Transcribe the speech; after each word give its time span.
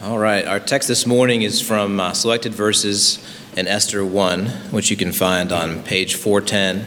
All 0.00 0.16
right, 0.16 0.46
our 0.46 0.60
text 0.60 0.86
this 0.86 1.08
morning 1.08 1.42
is 1.42 1.60
from 1.60 1.98
uh, 1.98 2.12
selected 2.12 2.54
verses 2.54 3.18
in 3.56 3.66
Esther 3.66 4.04
1, 4.04 4.46
which 4.70 4.92
you 4.92 4.96
can 4.96 5.10
find 5.10 5.50
on 5.50 5.82
page 5.82 6.14
410. 6.14 6.86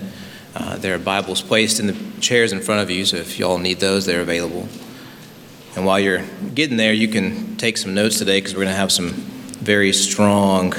Uh, 0.55 0.77
there 0.77 0.95
are 0.95 0.97
Bibles 0.97 1.41
placed 1.41 1.82
in 1.82 1.88
the 1.88 2.21
chairs 2.21 2.54
in 2.54 2.61
front 2.61 2.79
of 2.79 2.89
you, 2.89 3.04
so 3.04 3.18
if 3.18 3.38
y'all 3.38 3.57
need 3.57 3.82
those, 3.82 4.05
they're 4.05 4.21
available. 4.21 4.70
And 5.75 5.86
while 5.86 6.00
you're 6.00 6.23
getting 6.55 6.77
there, 6.77 6.93
you 6.93 7.09
can 7.09 7.57
take 7.57 7.75
some 7.75 7.93
notes 7.93 8.18
today 8.18 8.38
because 8.38 8.54
we're 8.54 8.63
going 8.63 8.73
to 8.73 8.79
have 8.79 8.93
some 8.93 9.09
very 9.09 9.91
strong 9.91 10.73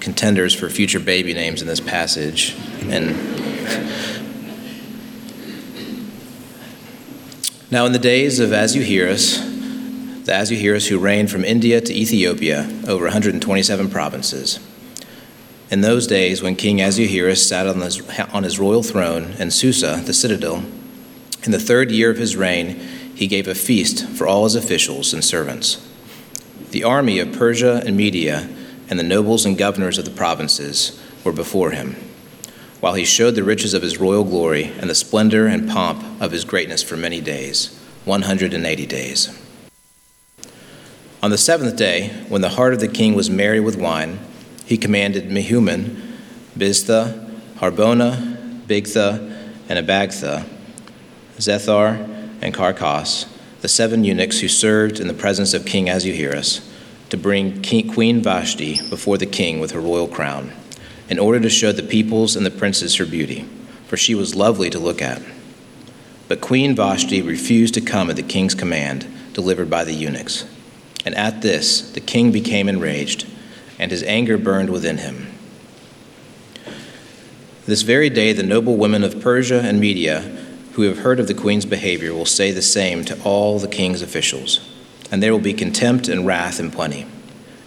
contenders 0.00 0.56
for 0.56 0.68
future 0.68 0.98
baby 0.98 1.34
names 1.34 1.62
in 1.62 1.68
this 1.68 1.78
passage. 1.78 2.56
And 2.82 3.10
now, 7.70 7.86
in 7.86 7.92
the 7.92 8.00
days 8.00 8.40
of 8.40 8.50
Ahasuerus, 8.50 9.45
the 10.26 10.32
Ahasuerus 10.32 10.88
who 10.88 10.98
reigned 10.98 11.30
from 11.30 11.44
India 11.44 11.80
to 11.80 11.94
Ethiopia 11.94 12.68
over 12.88 13.04
127 13.04 13.88
provinces. 13.88 14.58
In 15.70 15.82
those 15.82 16.08
days, 16.08 16.42
when 16.42 16.56
King 16.56 16.80
Ahasuerus 16.80 17.48
sat 17.48 17.68
on 17.68 17.80
his, 17.80 18.00
on 18.32 18.42
his 18.42 18.58
royal 18.58 18.82
throne 18.82 19.34
in 19.38 19.52
Susa, 19.52 20.02
the 20.04 20.12
citadel, 20.12 20.64
in 21.44 21.52
the 21.52 21.60
third 21.60 21.92
year 21.92 22.10
of 22.10 22.18
his 22.18 22.34
reign, 22.34 22.70
he 23.14 23.28
gave 23.28 23.46
a 23.46 23.54
feast 23.54 24.08
for 24.08 24.26
all 24.26 24.44
his 24.44 24.56
officials 24.56 25.14
and 25.14 25.24
servants. 25.24 25.88
The 26.72 26.82
army 26.82 27.20
of 27.20 27.32
Persia 27.32 27.82
and 27.86 27.96
Media 27.96 28.48
and 28.90 28.98
the 28.98 29.04
nobles 29.04 29.46
and 29.46 29.56
governors 29.56 29.96
of 29.96 30.06
the 30.06 30.10
provinces 30.10 31.00
were 31.22 31.32
before 31.32 31.70
him, 31.70 31.94
while 32.80 32.94
he 32.94 33.04
showed 33.04 33.36
the 33.36 33.44
riches 33.44 33.74
of 33.74 33.82
his 33.82 33.98
royal 33.98 34.24
glory 34.24 34.72
and 34.80 34.90
the 34.90 34.94
splendor 34.96 35.46
and 35.46 35.68
pomp 35.68 36.04
of 36.20 36.32
his 36.32 36.44
greatness 36.44 36.82
for 36.82 36.96
many 36.96 37.20
days 37.20 37.78
180 38.04 38.86
days. 38.86 39.45
On 41.26 41.30
the 41.30 41.36
seventh 41.36 41.74
day, 41.74 42.10
when 42.28 42.40
the 42.40 42.50
heart 42.50 42.72
of 42.72 42.78
the 42.78 42.86
king 42.86 43.16
was 43.16 43.28
merry 43.28 43.58
with 43.58 43.74
wine, 43.74 44.20
he 44.64 44.78
commanded 44.78 45.24
Mehuman, 45.28 46.14
Biztha, 46.56 47.28
Harbona, 47.56 48.62
Bigtha, 48.68 49.18
and 49.68 49.84
Abagtha, 49.84 50.48
Zethar, 51.38 51.96
and 52.40 52.54
Carcas, 52.54 53.26
the 53.60 53.66
seven 53.66 54.04
eunuchs 54.04 54.38
who 54.38 54.46
served 54.46 55.00
in 55.00 55.08
the 55.08 55.14
presence 55.14 55.52
of 55.52 55.66
King 55.66 55.88
Ahasuerus, 55.88 56.60
to 57.08 57.16
bring 57.16 57.60
king, 57.60 57.92
Queen 57.92 58.22
Vashti 58.22 58.78
before 58.88 59.18
the 59.18 59.26
king 59.26 59.58
with 59.58 59.72
her 59.72 59.80
royal 59.80 60.06
crown, 60.06 60.52
in 61.08 61.18
order 61.18 61.40
to 61.40 61.50
show 61.50 61.72
the 61.72 61.82
peoples 61.82 62.36
and 62.36 62.46
the 62.46 62.52
princes 62.52 62.94
her 62.94 63.04
beauty, 63.04 63.44
for 63.88 63.96
she 63.96 64.14
was 64.14 64.36
lovely 64.36 64.70
to 64.70 64.78
look 64.78 65.02
at. 65.02 65.20
But 66.28 66.40
Queen 66.40 66.76
Vashti 66.76 67.20
refused 67.20 67.74
to 67.74 67.80
come 67.80 68.10
at 68.10 68.14
the 68.14 68.22
king's 68.22 68.54
command, 68.54 69.08
delivered 69.32 69.68
by 69.68 69.82
the 69.82 69.92
eunuchs. 69.92 70.44
And 71.06 71.14
at 71.14 71.40
this, 71.40 71.90
the 71.92 72.00
king 72.00 72.30
became 72.30 72.68
enraged, 72.68 73.26
and 73.78 73.90
his 73.90 74.02
anger 74.02 74.36
burned 74.36 74.68
within 74.68 74.98
him. 74.98 75.28
This 77.64 77.80
very 77.80 78.10
day, 78.10 78.34
the 78.34 78.42
noble 78.42 78.76
women 78.76 79.02
of 79.02 79.22
Persia 79.22 79.62
and 79.62 79.80
Media, 79.80 80.20
who 80.72 80.82
have 80.82 80.98
heard 80.98 81.18
of 81.18 81.28
the 81.28 81.34
queen's 81.34 81.64
behavior, 81.64 82.12
will 82.12 82.26
say 82.26 82.50
the 82.50 82.60
same 82.60 83.06
to 83.06 83.18
all 83.22 83.58
the 83.58 83.68
king's 83.68 84.02
officials 84.02 84.60
and 85.10 85.22
there 85.22 85.32
will 85.32 85.40
be 85.40 85.52
contempt 85.52 86.08
and 86.08 86.26
wrath 86.26 86.60
in 86.60 86.70
plenty. 86.70 87.06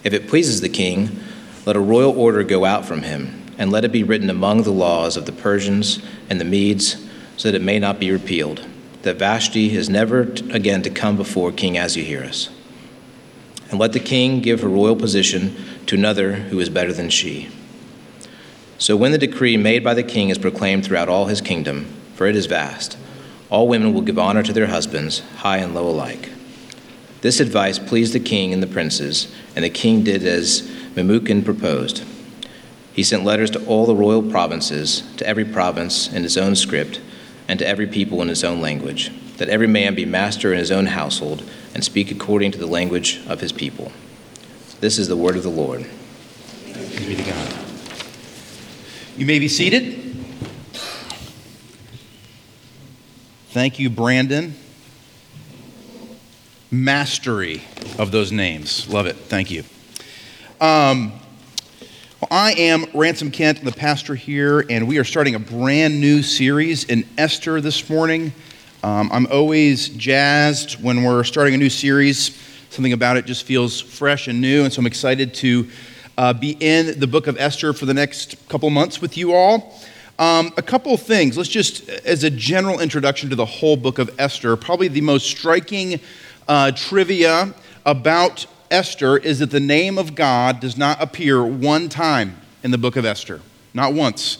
If 0.03 0.13
it 0.13 0.27
pleases 0.27 0.61
the 0.61 0.69
king, 0.69 1.19
let 1.65 1.75
a 1.75 1.81
royal 1.81 2.17
order 2.17 2.43
go 2.43 2.65
out 2.65 2.85
from 2.85 3.03
him, 3.03 3.45
and 3.57 3.71
let 3.71 3.85
it 3.85 3.91
be 3.91 4.03
written 4.03 4.29
among 4.29 4.63
the 4.63 4.71
laws 4.71 5.17
of 5.17 5.25
the 5.25 5.31
Persians 5.31 6.01
and 6.29 6.39
the 6.39 6.45
Medes, 6.45 7.05
so 7.37 7.51
that 7.51 7.57
it 7.57 7.63
may 7.63 7.79
not 7.79 7.99
be 7.99 8.11
repealed, 8.11 8.65
that 9.03 9.17
Vashti 9.17 9.75
is 9.75 9.89
never 9.89 10.21
again 10.21 10.81
to 10.81 10.89
come 10.89 11.15
before 11.15 11.51
King 11.51 11.77
Ahasuerus. 11.77 12.49
And 13.69 13.79
let 13.79 13.93
the 13.93 13.99
king 13.99 14.41
give 14.41 14.61
her 14.61 14.67
royal 14.67 14.95
position 14.95 15.55
to 15.85 15.95
another 15.95 16.33
who 16.33 16.59
is 16.59 16.69
better 16.69 16.93
than 16.93 17.09
she. 17.09 17.49
So 18.77 18.95
when 18.95 19.11
the 19.11 19.17
decree 19.17 19.57
made 19.57 19.83
by 19.83 19.93
the 19.93 20.03
king 20.03 20.29
is 20.29 20.37
proclaimed 20.37 20.85
throughout 20.85 21.09
all 21.09 21.25
his 21.25 21.41
kingdom, 21.41 21.85
for 22.15 22.27
it 22.27 22.35
is 22.35 22.45
vast, 22.45 22.97
all 23.49 23.67
women 23.67 23.93
will 23.93 24.01
give 24.01 24.17
honor 24.17 24.43
to 24.43 24.53
their 24.53 24.67
husbands, 24.67 25.19
high 25.37 25.57
and 25.57 25.75
low 25.75 25.87
alike. 25.87 26.29
This 27.21 27.39
advice 27.39 27.77
pleased 27.77 28.13
the 28.13 28.19
king 28.19 28.53
and 28.53 28.63
the 28.63 28.67
princes, 28.67 29.33
and 29.55 29.65
the 29.65 29.69
king 29.69 30.03
did 30.03 30.23
as 30.23 30.61
Memucan 30.95 31.43
proposed. 31.43 32.03
He 32.93 33.03
sent 33.03 33.25
letters 33.25 33.51
to 33.51 33.65
all 33.65 33.85
the 33.85 33.95
royal 33.95 34.23
provinces, 34.23 35.03
to 35.17 35.27
every 35.27 35.45
province 35.45 36.11
in 36.11 36.23
his 36.23 36.37
own 36.37 36.55
script, 36.55 37.01
and 37.47 37.59
to 37.59 37.67
every 37.67 37.87
people 37.87 38.21
in 38.21 38.29
his 38.29 38.43
own 38.43 38.61
language, 38.61 39.11
that 39.37 39.49
every 39.49 39.67
man 39.67 39.95
be 39.95 40.05
master 40.05 40.53
in 40.53 40.59
his 40.59 40.71
own 40.71 40.85
household 40.87 41.43
and 41.73 41.83
speak 41.83 42.11
according 42.11 42.51
to 42.51 42.57
the 42.57 42.67
language 42.67 43.21
of 43.27 43.41
his 43.41 43.51
people. 43.51 43.91
This 44.79 44.97
is 44.97 45.07
the 45.07 45.17
word 45.17 45.35
of 45.35 45.43
the 45.43 45.49
Lord. 45.49 45.85
Thanks 45.85 47.05
be 47.05 47.15
to 47.15 47.23
God. 47.23 47.53
You 49.17 49.25
may 49.25 49.39
be 49.39 49.47
seated. 49.47 50.15
Thank 53.49 53.79
you, 53.79 53.89
Brandon 53.89 54.55
mastery 56.71 57.63
of 57.97 58.11
those 58.11 58.31
names. 58.31 58.87
Love 58.89 59.07
it. 59.07 59.15
Thank 59.15 59.51
you. 59.51 59.63
Um, 60.61 61.11
well, 62.21 62.29
I 62.29 62.53
am 62.53 62.85
Ransom 62.93 63.31
Kent, 63.31 63.63
the 63.63 63.71
pastor 63.71 64.13
here, 64.13 64.65
and 64.69 64.87
we 64.87 64.97
are 64.97 65.03
starting 65.03 65.35
a 65.35 65.39
brand 65.39 65.99
new 65.99 66.21
series 66.21 66.83
in 66.83 67.07
Esther 67.17 67.61
this 67.61 67.89
morning. 67.89 68.33
Um, 68.81 69.09
I'm 69.11 69.27
always 69.27 69.89
jazzed 69.89 70.81
when 70.81 71.03
we're 71.03 71.25
starting 71.25 71.53
a 71.53 71.57
new 71.57 71.69
series. 71.69 72.37
Something 72.69 72.93
about 72.93 73.17
it 73.17 73.25
just 73.25 73.43
feels 73.43 73.81
fresh 73.81 74.29
and 74.29 74.39
new, 74.39 74.63
and 74.63 74.71
so 74.71 74.79
I'm 74.79 74.85
excited 74.85 75.33
to 75.35 75.69
uh, 76.17 76.31
be 76.31 76.55
in 76.61 76.97
the 76.97 77.07
book 77.07 77.27
of 77.27 77.37
Esther 77.37 77.73
for 77.73 77.85
the 77.85 77.93
next 77.93 78.47
couple 78.47 78.69
months 78.69 79.01
with 79.01 79.17
you 79.17 79.33
all. 79.33 79.77
Um, 80.17 80.53
a 80.55 80.61
couple 80.61 80.95
things. 80.95 81.35
Let's 81.35 81.49
just, 81.49 81.89
as 81.89 82.23
a 82.23 82.29
general 82.29 82.79
introduction 82.79 83.29
to 83.31 83.35
the 83.35 83.45
whole 83.45 83.75
book 83.75 83.99
of 83.99 84.11
Esther, 84.17 84.55
probably 84.55 84.87
the 84.87 85.01
most 85.01 85.27
striking 85.29 85.99
uh, 86.47 86.71
trivia 86.71 87.53
about 87.85 88.45
Esther 88.71 89.17
is 89.17 89.39
that 89.39 89.51
the 89.51 89.59
name 89.59 89.97
of 89.97 90.15
God 90.15 90.61
does 90.61 90.77
not 90.77 91.01
appear 91.01 91.43
one 91.43 91.89
time 91.89 92.39
in 92.63 92.71
the 92.71 92.77
book 92.77 92.95
of 92.95 93.03
Esther, 93.03 93.41
not 93.73 93.93
once. 93.93 94.37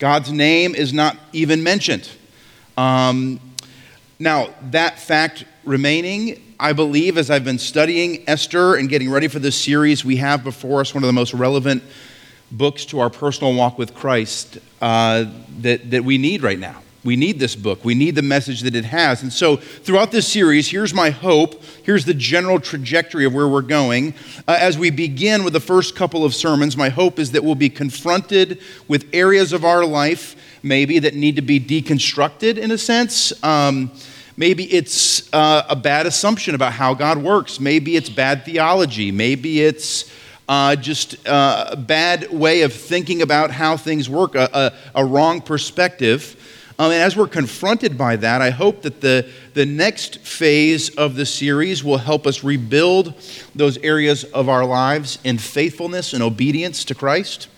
God's 0.00 0.32
name 0.32 0.74
is 0.74 0.92
not 0.92 1.16
even 1.32 1.62
mentioned. 1.62 2.10
Um, 2.76 3.40
now, 4.18 4.48
that 4.70 4.98
fact 4.98 5.44
remaining, 5.64 6.54
I 6.58 6.72
believe, 6.72 7.18
as 7.18 7.30
I've 7.30 7.44
been 7.44 7.58
studying 7.58 8.24
Esther 8.28 8.74
and 8.74 8.88
getting 8.88 9.10
ready 9.10 9.28
for 9.28 9.38
this 9.38 9.56
series, 9.56 10.04
we 10.04 10.16
have 10.16 10.42
before 10.42 10.80
us 10.80 10.92
one 10.92 11.04
of 11.04 11.06
the 11.06 11.12
most 11.12 11.34
relevant 11.34 11.84
books 12.50 12.84
to 12.86 12.98
our 12.98 13.10
personal 13.10 13.54
walk 13.54 13.78
with 13.78 13.94
Christ 13.94 14.58
uh, 14.80 15.26
that, 15.60 15.90
that 15.90 16.04
we 16.04 16.18
need 16.18 16.42
right 16.42 16.58
now. 16.58 16.82
We 17.08 17.16
need 17.16 17.38
this 17.38 17.56
book. 17.56 17.86
We 17.86 17.94
need 17.94 18.16
the 18.16 18.22
message 18.22 18.60
that 18.60 18.76
it 18.76 18.84
has. 18.84 19.22
And 19.22 19.32
so, 19.32 19.56
throughout 19.56 20.10
this 20.10 20.30
series, 20.30 20.68
here's 20.68 20.92
my 20.92 21.08
hope. 21.08 21.62
Here's 21.82 22.04
the 22.04 22.12
general 22.12 22.60
trajectory 22.60 23.24
of 23.24 23.32
where 23.32 23.48
we're 23.48 23.62
going. 23.62 24.12
Uh, 24.46 24.58
as 24.60 24.76
we 24.76 24.90
begin 24.90 25.42
with 25.42 25.54
the 25.54 25.60
first 25.60 25.96
couple 25.96 26.22
of 26.22 26.34
sermons, 26.34 26.76
my 26.76 26.90
hope 26.90 27.18
is 27.18 27.32
that 27.32 27.42
we'll 27.42 27.54
be 27.54 27.70
confronted 27.70 28.60
with 28.88 29.06
areas 29.14 29.54
of 29.54 29.64
our 29.64 29.86
life, 29.86 30.36
maybe, 30.62 30.98
that 30.98 31.14
need 31.14 31.36
to 31.36 31.40
be 31.40 31.58
deconstructed 31.58 32.58
in 32.58 32.72
a 32.72 32.76
sense. 32.76 33.32
Um, 33.42 33.90
maybe 34.36 34.64
it's 34.64 35.32
uh, 35.32 35.62
a 35.66 35.76
bad 35.76 36.04
assumption 36.04 36.54
about 36.54 36.74
how 36.74 36.92
God 36.92 37.16
works. 37.16 37.58
Maybe 37.58 37.96
it's 37.96 38.10
bad 38.10 38.44
theology. 38.44 39.12
Maybe 39.12 39.62
it's 39.62 40.12
uh, 40.46 40.76
just 40.76 41.26
uh, 41.26 41.68
a 41.70 41.76
bad 41.76 42.30
way 42.30 42.60
of 42.62 42.74
thinking 42.74 43.22
about 43.22 43.50
how 43.50 43.78
things 43.78 44.10
work, 44.10 44.34
a, 44.34 44.50
a, 44.94 45.00
a 45.02 45.04
wrong 45.06 45.40
perspective. 45.40 46.34
Um, 46.80 46.92
and 46.92 47.02
as 47.02 47.16
we're 47.16 47.26
confronted 47.26 47.98
by 47.98 48.14
that, 48.16 48.40
I 48.40 48.50
hope 48.50 48.82
that 48.82 49.00
the, 49.00 49.28
the 49.54 49.66
next 49.66 50.20
phase 50.20 50.90
of 50.90 51.16
the 51.16 51.26
series 51.26 51.82
will 51.82 51.98
help 51.98 52.24
us 52.24 52.44
rebuild 52.44 53.14
those 53.52 53.78
areas 53.78 54.22
of 54.22 54.48
our 54.48 54.64
lives 54.64 55.18
in 55.24 55.38
faithfulness 55.38 56.12
and 56.12 56.22
obedience 56.22 56.84
to 56.84 56.94
Christ. 56.94 57.48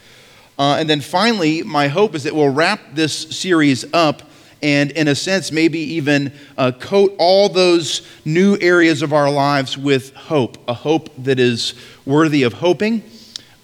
Uh, 0.59 0.77
and 0.79 0.89
then 0.89 1.03
finally, 1.03 1.63
my 1.63 1.89
hope 1.89 2.15
is 2.15 2.23
that 2.25 2.35
we'll 2.35 2.49
wrap 2.49 2.81
this 2.95 3.13
series 3.15 3.85
up 3.93 4.23
and, 4.63 4.91
in 4.93 5.09
a 5.09 5.15
sense, 5.15 5.53
maybe 5.53 5.79
even 5.79 6.33
uh, 6.57 6.73
coat 6.73 7.15
all 7.19 7.51
those 7.51 8.07
new 8.25 8.57
areas 8.61 9.03
of 9.03 9.13
our 9.13 9.31
lives 9.31 9.77
with 9.77 10.15
hope 10.15 10.57
a 10.69 10.75
hope 10.75 11.11
that 11.19 11.39
is 11.39 11.75
worthy 12.07 12.43
of 12.43 12.55
hoping, 12.55 13.03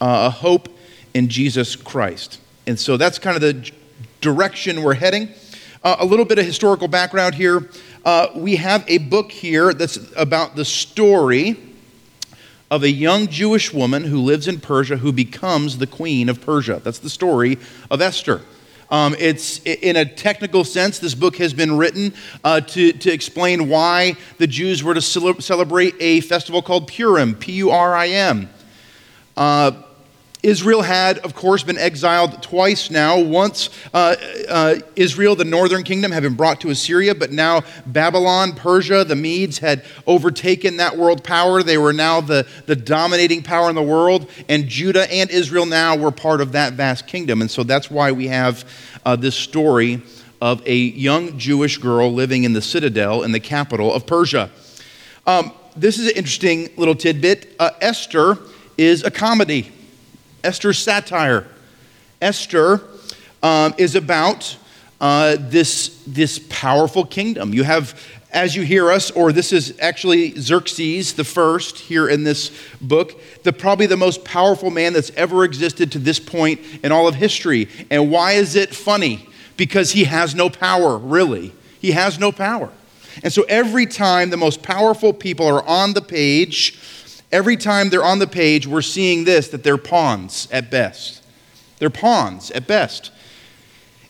uh, 0.00 0.26
a 0.26 0.30
hope 0.30 0.68
in 1.14 1.28
Jesus 1.28 1.76
Christ. 1.76 2.40
And 2.66 2.78
so 2.78 2.96
that's 2.96 3.18
kind 3.18 3.36
of 3.36 3.42
the 3.42 3.70
direction 4.20 4.82
we're 4.82 4.94
heading. 4.94 5.28
Uh, 5.86 5.94
a 6.00 6.04
little 6.04 6.24
bit 6.24 6.36
of 6.36 6.44
historical 6.44 6.88
background 6.88 7.32
here. 7.32 7.70
Uh, 8.04 8.26
we 8.34 8.56
have 8.56 8.84
a 8.88 8.98
book 8.98 9.30
here 9.30 9.72
that's 9.72 10.00
about 10.16 10.56
the 10.56 10.64
story 10.64 11.56
of 12.72 12.82
a 12.82 12.90
young 12.90 13.28
Jewish 13.28 13.72
woman 13.72 14.02
who 14.02 14.20
lives 14.20 14.48
in 14.48 14.58
Persia 14.58 14.96
who 14.96 15.12
becomes 15.12 15.78
the 15.78 15.86
queen 15.86 16.28
of 16.28 16.40
Persia. 16.40 16.80
That's 16.82 16.98
the 16.98 17.08
story 17.08 17.60
of 17.88 18.00
Esther. 18.00 18.42
Um, 18.90 19.14
it's 19.16 19.60
in 19.60 19.94
a 19.94 20.04
technical 20.04 20.64
sense, 20.64 20.98
this 20.98 21.14
book 21.14 21.36
has 21.36 21.54
been 21.54 21.76
written 21.78 22.14
uh, 22.42 22.62
to, 22.62 22.92
to 22.92 23.12
explain 23.12 23.68
why 23.68 24.16
the 24.38 24.48
Jews 24.48 24.82
were 24.82 24.94
to 24.94 25.00
celebrate 25.00 25.94
a 26.00 26.20
festival 26.22 26.62
called 26.62 26.88
Purim, 26.88 27.36
P 27.36 27.52
U 27.52 27.70
R 27.70 27.94
I 27.94 28.08
M. 28.08 28.50
Uh, 29.36 29.70
Israel 30.46 30.82
had, 30.82 31.18
of 31.18 31.34
course, 31.34 31.64
been 31.64 31.76
exiled 31.76 32.40
twice 32.40 32.88
now. 32.88 33.18
Once 33.18 33.68
uh, 33.92 34.14
uh, 34.48 34.76
Israel, 34.94 35.34
the 35.34 35.44
northern 35.44 35.82
kingdom, 35.82 36.12
had 36.12 36.22
been 36.22 36.36
brought 36.36 36.60
to 36.60 36.70
Assyria, 36.70 37.16
but 37.16 37.32
now 37.32 37.62
Babylon, 37.84 38.52
Persia, 38.52 39.02
the 39.02 39.16
Medes 39.16 39.58
had 39.58 39.84
overtaken 40.06 40.76
that 40.76 40.96
world 40.96 41.24
power. 41.24 41.64
They 41.64 41.78
were 41.78 41.92
now 41.92 42.20
the, 42.20 42.46
the 42.66 42.76
dominating 42.76 43.42
power 43.42 43.68
in 43.68 43.74
the 43.74 43.82
world, 43.82 44.30
and 44.48 44.68
Judah 44.68 45.12
and 45.12 45.28
Israel 45.32 45.66
now 45.66 45.96
were 45.96 46.12
part 46.12 46.40
of 46.40 46.52
that 46.52 46.74
vast 46.74 47.08
kingdom. 47.08 47.40
And 47.40 47.50
so 47.50 47.64
that's 47.64 47.90
why 47.90 48.12
we 48.12 48.28
have 48.28 48.64
uh, 49.04 49.16
this 49.16 49.34
story 49.34 50.00
of 50.40 50.64
a 50.64 50.76
young 50.76 51.36
Jewish 51.40 51.78
girl 51.78 52.12
living 52.12 52.44
in 52.44 52.52
the 52.52 52.62
citadel 52.62 53.24
in 53.24 53.32
the 53.32 53.40
capital 53.40 53.92
of 53.92 54.06
Persia. 54.06 54.50
Um, 55.26 55.50
this 55.74 55.98
is 55.98 56.06
an 56.06 56.16
interesting 56.16 56.68
little 56.76 56.94
tidbit. 56.94 57.52
Uh, 57.58 57.70
Esther 57.80 58.38
is 58.78 59.02
a 59.02 59.10
comedy. 59.10 59.72
Esther's 60.44 60.78
satire. 60.78 61.46
Esther 62.20 62.82
um, 63.42 63.74
is 63.78 63.94
about 63.94 64.56
uh, 65.00 65.36
this, 65.38 66.02
this 66.06 66.38
powerful 66.48 67.04
kingdom. 67.04 67.52
You 67.52 67.64
have, 67.64 68.00
Ahasuerus, 68.32 69.10
or 69.10 69.32
this 69.32 69.52
is 69.52 69.78
actually 69.80 70.32
Xerxes 70.32 71.14
the 71.14 71.24
first 71.24 71.78
here 71.78 72.08
in 72.08 72.24
this 72.24 72.50
book, 72.80 73.20
the 73.42 73.52
probably 73.52 73.86
the 73.86 73.96
most 73.96 74.24
powerful 74.24 74.70
man 74.70 74.92
that's 74.92 75.10
ever 75.10 75.44
existed 75.44 75.92
to 75.92 75.98
this 75.98 76.18
point 76.18 76.60
in 76.82 76.92
all 76.92 77.08
of 77.08 77.14
history. 77.14 77.68
And 77.90 78.10
why 78.10 78.32
is 78.32 78.56
it 78.56 78.74
funny? 78.74 79.28
Because 79.56 79.92
he 79.92 80.04
has 80.04 80.34
no 80.34 80.50
power, 80.50 80.98
really. 80.98 81.52
He 81.80 81.92
has 81.92 82.18
no 82.18 82.32
power. 82.32 82.70
And 83.22 83.32
so 83.32 83.44
every 83.48 83.86
time 83.86 84.30
the 84.30 84.36
most 84.36 84.62
powerful 84.62 85.12
people 85.12 85.46
are 85.46 85.66
on 85.66 85.94
the 85.94 86.02
page, 86.02 86.78
Every 87.32 87.56
time 87.56 87.90
they're 87.90 88.04
on 88.04 88.18
the 88.18 88.26
page, 88.26 88.66
we're 88.66 88.82
seeing 88.82 89.24
this 89.24 89.48
that 89.48 89.64
they're 89.64 89.76
pawns 89.76 90.48
at 90.52 90.70
best. 90.70 91.24
They're 91.78 91.90
pawns 91.90 92.50
at 92.52 92.66
best. 92.66 93.10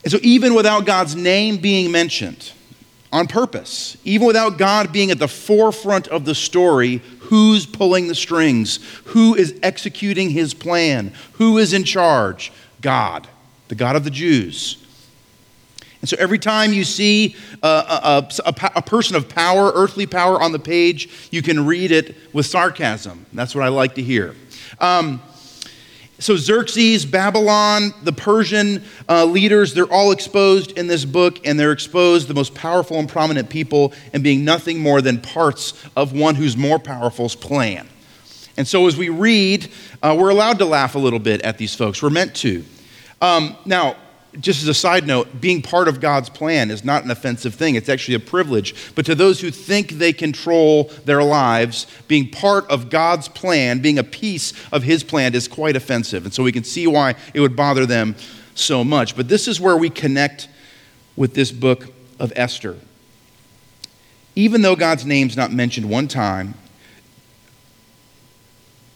And 0.05 0.13
so, 0.13 0.19
even 0.23 0.55
without 0.55 0.87
God's 0.87 1.17
name 1.17 1.57
being 1.57 1.91
mentioned 1.91 2.53
on 3.13 3.27
purpose, 3.27 3.97
even 4.05 4.27
without 4.27 4.59
God 4.59 4.93
being 4.93 5.11
at 5.11 5.19
the 5.19 5.29
forefront 5.29 6.07
of 6.09 6.25
the 6.25 6.35
story, 6.35 6.99
who's 7.21 7.67
pulling 7.67 8.07
the 8.09 8.15
strings? 8.15 8.79
Who 9.07 9.35
is 9.35 9.59
executing 9.63 10.31
his 10.31 10.55
plan? 10.55 11.13
Who 11.35 11.59
is 11.59 11.73
in 11.73 11.85
charge? 11.85 12.53
God, 12.81 13.27
the 13.69 13.75
God 13.75 13.97
of 13.97 14.05
the 14.05 14.11
Jews. 14.11 14.86
And 16.01 16.09
so 16.09 16.17
every 16.19 16.39
time 16.39 16.73
you 16.73 16.85
see 16.85 17.37
a, 17.63 17.67
a, 17.67 18.29
a, 18.45 18.55
a, 18.77 18.83
person 18.83 19.17
of 19.17 19.29
power, 19.29 19.73
earthly 19.75 20.07
power 20.07 20.41
on 20.41 20.53
the 20.53 20.59
page, 20.59 21.29
you 21.31 21.43
can 21.43 21.67
read 21.67 21.91
it 21.91 22.17
with 22.33 22.47
sarcasm. 22.47 23.25
That's 23.33 23.55
what 23.55 23.65
I 23.65 23.69
like 23.69 23.95
to 23.95 24.03
hear. 24.03 24.35
Um, 24.79 25.23
so 26.19 26.37
Xerxes, 26.37 27.05
Babylon, 27.05 27.93
the 28.03 28.13
Persian 28.13 28.83
uh, 29.09 29.27
leaders, 29.27 29.75
they're 29.75 29.93
all 29.93 30.13
exposed 30.13 30.79
in 30.79 30.87
this 30.87 31.05
book, 31.05 31.47
and 31.47 31.61
they're 31.61 31.73
exposed, 31.73 32.29
the 32.29 32.35
most 32.35 32.55
powerful 32.55 32.99
and 32.99 33.09
prominent 33.09 33.51
people, 33.51 33.93
and 34.15 34.23
being 34.23 34.45
nothing 34.45 34.79
more 34.79 35.03
than 35.03 35.21
parts 35.21 35.75
of 35.95 36.13
one 36.13 36.35
who's 36.35 36.57
more 36.57 36.79
powerful's 36.79 37.35
plan. 37.35 37.87
And 38.57 38.67
so 38.67 38.87
as 38.87 38.97
we 38.97 39.11
read, 39.11 39.69
uh, 40.03 40.17
we're 40.19 40.31
allowed 40.31 40.59
to 40.61 40.65
laugh 40.65 40.95
a 40.95 40.99
little 40.99 41.19
bit 41.19 41.43
at 41.43 41.59
these 41.59 41.75
folks. 41.75 42.03
We're 42.03 42.09
meant 42.09 42.35
to. 42.37 42.65
Um, 43.21 43.57
now, 43.67 43.97
just 44.41 44.63
as 44.63 44.69
a 44.69 44.75
side 44.75 45.07
note, 45.07 45.41
being 45.41 45.63
part 45.63 45.89
of 45.89 46.01
God's 46.01 46.29
plan 46.29 46.71
is 46.71 46.85
not 46.85 47.05
an 47.05 47.11
offensive 47.11 47.55
thing. 47.55 47.75
It's 47.75 47.89
actually 47.89 48.15
a 48.15 48.21
privilege. 48.21 48.75
But 48.95 49.07
to 49.07 49.15
those 49.15 49.41
who 49.41 49.51
think 49.51 49.93
they 49.93 50.13
control 50.13 50.85
their 51.05 51.23
lives, 51.23 51.87
being 52.09 52.31
part 52.31 52.69
of 52.69 52.91
God's 52.91 53.29
plan, 53.29 53.81
being 53.81 53.99
a 53.99 54.05
piece 54.05 54.53
of 54.73 54.83
His 54.83 55.03
plan, 55.03 55.35
is 55.35 55.49
quite 55.49 55.77
offensive. 55.77 56.25
And 56.25 56.35
so 56.35 56.43
we 56.43 56.53
can 56.53 56.65
see 56.65 56.87
why 56.87 57.15
it 57.35 57.41
would 57.41 57.57
bother 57.57 57.87
them 57.87 58.17
so 58.55 58.85
much. 58.85 59.17
But 59.17 59.29
this 59.29 59.49
is 59.49 59.61
where 59.61 59.77
we 59.77 59.91
connect 59.91 60.49
with 61.17 61.35
this 61.35 61.51
book 61.51 61.93
of 62.19 62.33
Esther. 62.37 62.77
Even 64.35 64.63
though 64.63 64.77
God's 64.77 65.07
name's 65.07 65.37
not 65.37 65.53
mentioned 65.53 65.89
one 65.89 66.09
time, 66.09 66.55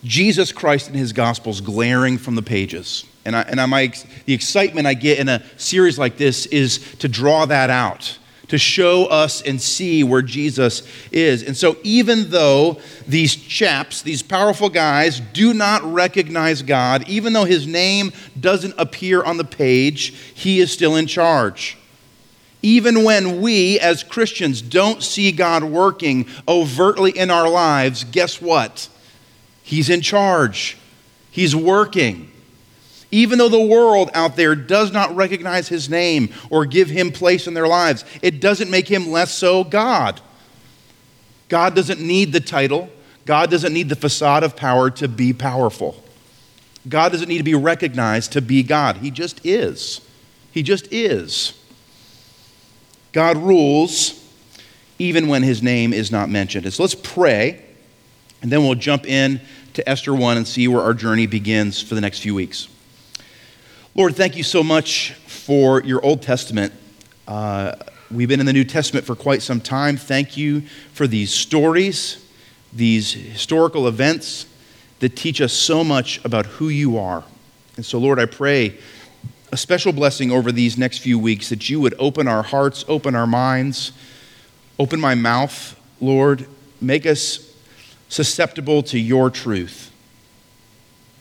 Jesus 0.05 0.53
Christ 0.53 0.89
and 0.89 0.97
His 0.97 1.13
gospel's 1.13 1.61
glaring 1.61 2.19
from 2.19 2.35
the 2.35 2.43
pages. 2.43 3.05
And, 3.25 3.37
I, 3.37 3.43
and 3.43 3.61
I, 3.61 3.67
my, 3.67 3.93
the 4.25 4.33
excitement 4.33 4.87
I 4.87 4.95
get 4.95 5.19
in 5.19 5.29
a 5.29 5.43
series 5.57 5.99
like 5.99 6.17
this 6.17 6.47
is 6.47 6.79
to 6.97 7.09
draw 7.09 7.45
that 7.47 7.69
out, 7.69 8.19
to 8.49 8.59
show 8.59 9.07
us 9.07 9.43
and 9.43 9.61
see 9.61 10.03
where 10.03 10.23
Jesus 10.23 10.89
is. 11.13 11.43
And 11.43 11.57
so, 11.57 11.77
even 11.83 12.31
though 12.31 12.81
these 13.07 13.37
chaps, 13.37 14.03
these 14.03 14.23
powerful 14.23 14.71
guys, 14.71 15.21
do 15.21 15.53
not 15.53 15.83
recognize 15.85 16.63
God, 16.63 17.09
even 17.09 17.33
though 17.35 17.45
his 17.45 17.67
name 17.67 18.13
doesn't 18.39 18.75
appear 18.79 19.23
on 19.23 19.37
the 19.37 19.45
page, 19.45 20.15
he 20.35 20.61
is 20.61 20.73
still 20.73 20.97
in 20.97 21.07
charge. 21.07 21.77
Even 22.63 23.05
when 23.05 23.41
we 23.41 23.79
as 23.81 24.03
Christians 24.03 24.61
don't 24.61 25.03
see 25.03 25.33
God 25.33 25.65
working 25.65 26.27
overtly 26.47 27.17
in 27.17 27.31
our 27.31 27.49
lives, 27.49 28.05
guess 28.05 28.41
what? 28.41 28.89
He's 29.63 29.89
in 29.89 30.01
charge, 30.01 30.77
He's 31.31 31.55
working. 31.55 32.31
Even 33.11 33.39
though 33.39 33.49
the 33.49 33.61
world 33.61 34.11
out 34.15 34.37
there 34.37 34.55
does 34.55 34.93
not 34.93 35.15
recognize 35.17 35.69
his 35.69 35.91
name 35.91 36.33
or 36.49 36.65
give 36.65 36.89
him 36.89 37.11
place 37.11 37.47
in 37.47 37.55
their 37.55 37.67
lives, 37.67 38.05
it 38.23 38.41
doesn't 38.41 38.71
make 38.71 38.89
him 38.89 39.11
less 39.11 39.33
so 39.33 39.65
God. 39.65 40.21
God 41.49 41.75
doesn't 41.75 42.01
need 42.01 42.33
the 42.33 42.41
title, 42.41 42.89
God 43.27 43.51
doesn't 43.51 43.73
need 43.73 43.89
the 43.89 43.97
facade 43.97 44.45
of 44.45 44.57
power 44.57 44.91
to 44.91 45.09
be 45.09 45.33
powerful. 45.33 46.03
God 46.89 47.13
doesn't 47.13 47.29
need 47.29 47.39
to 47.39 47.45
be 47.45 47.55
recognized 47.55 48.33
to 48.33 48.41
be 48.41 48.63
God. 48.63 48.99
He 48.99 49.11
just 49.11 49.45
is. 49.45 50.01
He 50.53 50.63
just 50.63 50.91
is. 50.93 51.53
God 53.13 53.37
rules 53.37 54.17
even 54.99 55.29
when 55.29 55.43
his 55.43 55.63
name 55.63 55.93
is 55.93 56.11
not 56.11 56.29
mentioned. 56.29 56.73
So 56.73 56.83
let's 56.83 56.95
pray, 56.95 57.65
and 58.43 58.51
then 58.51 58.63
we'll 58.63 58.75
jump 58.75 59.07
in 59.07 59.41
to 59.75 59.89
Esther 59.89 60.15
1 60.15 60.37
and 60.37 60.47
see 60.47 60.69
where 60.69 60.83
our 60.83 60.95
journey 60.95 61.27
begins 61.27 61.81
for 61.83 61.95
the 61.95 62.01
next 62.01 62.21
few 62.21 62.35
weeks. 62.35 62.69
Lord, 63.97 64.15
thank 64.15 64.37
you 64.37 64.45
so 64.45 64.63
much 64.63 65.15
for 65.27 65.83
your 65.83 66.01
Old 66.05 66.23
Testament. 66.23 66.73
Uh, 67.27 67.75
we've 68.09 68.29
been 68.29 68.39
in 68.39 68.47
the 68.47 68.53
New 68.53 68.63
Testament 68.63 69.05
for 69.05 69.17
quite 69.17 69.43
some 69.43 69.61
time. 69.61 69.97
Thank 69.97 70.37
you 70.37 70.61
for 70.93 71.09
these 71.09 71.35
stories, 71.35 72.25
these 72.73 73.13
historical 73.13 73.89
events 73.89 74.47
that 75.01 75.17
teach 75.17 75.41
us 75.41 75.53
so 75.53 75.83
much 75.83 76.25
about 76.25 76.47
who 76.47 76.69
you 76.69 76.99
are. 76.99 77.25
And 77.75 77.85
so, 77.85 77.99
Lord, 77.99 78.21
I 78.21 78.27
pray 78.27 78.79
a 79.51 79.57
special 79.57 79.93
blessing 79.93 80.31
over 80.31 80.53
these 80.53 80.79
next 80.79 80.99
few 80.99 81.19
weeks 81.19 81.49
that 81.49 81.69
you 81.69 81.81
would 81.81 81.95
open 81.99 82.29
our 82.29 82.45
hearts, 82.45 82.85
open 82.87 83.17
our 83.17 83.27
minds, 83.27 83.91
open 84.79 85.01
my 85.01 85.17
mouth, 85.17 85.77
Lord. 86.01 86.47
Make 86.81 87.07
us 87.07 87.53
susceptible 88.09 88.85
to 88.85 89.01
your 89.01 89.31
truth. 89.31 89.91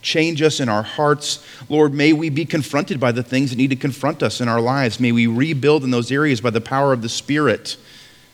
Change 0.02 0.40
us 0.42 0.60
in 0.60 0.68
our 0.68 0.82
hearts. 0.82 1.44
Lord, 1.68 1.92
may 1.92 2.12
we 2.12 2.30
be 2.30 2.44
confronted 2.44 2.98
by 2.98 3.12
the 3.12 3.22
things 3.22 3.50
that 3.50 3.56
need 3.56 3.70
to 3.70 3.76
confront 3.76 4.22
us 4.22 4.40
in 4.40 4.48
our 4.48 4.60
lives. 4.60 4.98
May 4.98 5.12
we 5.12 5.26
rebuild 5.26 5.84
in 5.84 5.90
those 5.90 6.10
areas 6.10 6.40
by 6.40 6.50
the 6.50 6.60
power 6.60 6.92
of 6.92 7.02
the 7.02 7.08
Spirit, 7.08 7.76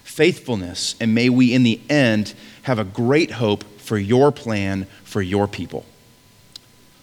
faithfulness, 0.04 0.94
and 1.00 1.14
may 1.14 1.28
we 1.28 1.52
in 1.52 1.62
the 1.64 1.80
end 1.90 2.34
have 2.62 2.78
a 2.78 2.84
great 2.84 3.32
hope 3.32 3.64
for 3.78 3.98
your 3.98 4.30
plan 4.30 4.86
for 5.04 5.20
your 5.22 5.48
people. 5.48 5.84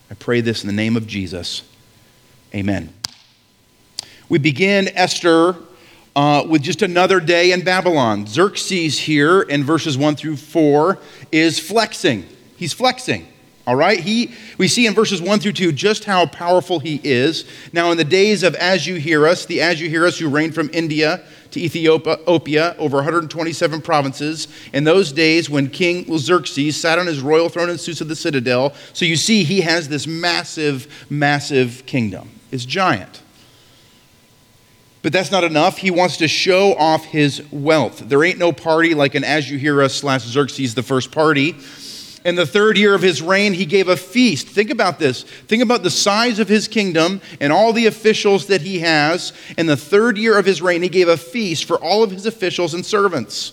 I 0.10 0.16
pray 0.16 0.42
this 0.42 0.64
in 0.64 0.68
the 0.68 0.74
name 0.74 0.96
of 0.96 1.08
Jesus. 1.08 1.64
Amen. 2.54 2.94
We 4.30 4.38
begin 4.38 4.90
Esther 4.90 5.56
uh, 6.16 6.46
with 6.48 6.62
just 6.62 6.82
another 6.82 7.20
day 7.20 7.52
in 7.52 7.64
Babylon. 7.64 8.28
Xerxes 8.28 9.00
here 9.00 9.42
in 9.42 9.64
verses 9.64 9.98
1 9.98 10.16
through 10.16 10.38
4 10.38 11.00
is 11.32 11.60
flexing. 11.60 12.28
He's 12.56 12.74
flexing. 12.74 13.28
All 13.66 13.76
right? 13.76 14.00
He, 14.00 14.32
we 14.58 14.68
see 14.68 14.88
in 14.88 14.94
verses 14.94 15.22
1 15.22 15.40
through 15.40 15.54
2 15.54 15.72
just 15.72 16.04
how 16.04 16.26
powerful 16.26 16.80
he 16.80 17.00
is. 17.04 17.46
Now, 17.72 17.92
in 17.92 17.98
the 17.98 18.04
days 18.04 18.44
of 18.44 18.56
Ahasuerus, 18.56 19.46
the 19.46 19.60
Ahasuerus 19.60 20.20
who 20.20 20.28
reigned 20.28 20.54
from 20.54 20.70
India 20.74 21.24
to 21.52 21.62
Ethiopia, 21.62 22.76
over 22.78 22.98
127 22.98 23.82
provinces, 23.82 24.48
in 24.74 24.84
those 24.84 25.14
days 25.14 25.50
when 25.50 25.70
King 25.70 26.06
Xerxes 26.18 26.76
sat 26.76 27.00
on 27.00 27.08
his 27.08 27.22
royal 27.22 27.48
throne 27.48 27.70
in 27.70 27.78
Susa 27.78 28.04
the 28.04 28.16
citadel, 28.16 28.74
so 28.92 29.06
you 29.06 29.16
see 29.16 29.44
he 29.44 29.62
has 29.62 29.88
this 29.88 30.08
massive, 30.08 31.06
massive 31.10 31.86
kingdom. 31.86 32.32
It's 32.52 32.66
giant. 32.66 33.22
But 35.04 35.14
that's 35.14 35.32
not 35.32 35.44
enough. 35.44 35.78
He 35.78 35.92
wants 35.92 36.18
to 36.18 36.28
show 36.28 36.76
off 36.76 37.06
his 37.06 37.44
wealth. 37.52 38.00
There 38.00 38.24
ain't 38.24 38.40
no 38.40 38.52
party 38.52 38.94
like 38.94 39.16
an 39.16 39.24
Ahasuerus 39.24 39.96
slash 39.96 40.24
Xerxes 40.24 40.76
the 40.76 40.84
first 40.84 41.12
party 41.12 41.56
In 42.26 42.36
the 42.36 42.46
third 42.46 42.78
year 42.78 42.96
of 42.96 43.02
his 43.02 43.22
reign, 43.22 43.54
he 43.54 43.66
gave 43.66 43.90
a 43.90 43.98
feast. 43.98 44.48
Think 44.48 44.70
about 44.70 44.98
this. 44.98 45.24
Think 45.24 45.62
about 45.62 45.84
the 45.84 45.90
size 45.90 46.40
of 46.40 46.48
his 46.48 46.68
kingdom 46.68 47.22
and 47.42 47.52
all 47.52 47.74
the 47.74 47.88
officials 47.88 48.48
that 48.48 48.62
he 48.62 48.80
has. 48.80 49.34
In 49.58 49.66
the 49.66 49.76
third 49.76 50.18
year 50.18 50.38
of 50.38 50.46
his 50.46 50.62
reign, 50.62 50.84
he 50.84 50.90
gave 50.90 51.10
a 51.10 51.18
feast 51.18 51.66
for 51.66 51.78
all 51.78 52.02
of 52.02 52.12
his 52.12 52.26
officials 52.26 52.74
and 52.74 52.86
servants. 52.86 53.52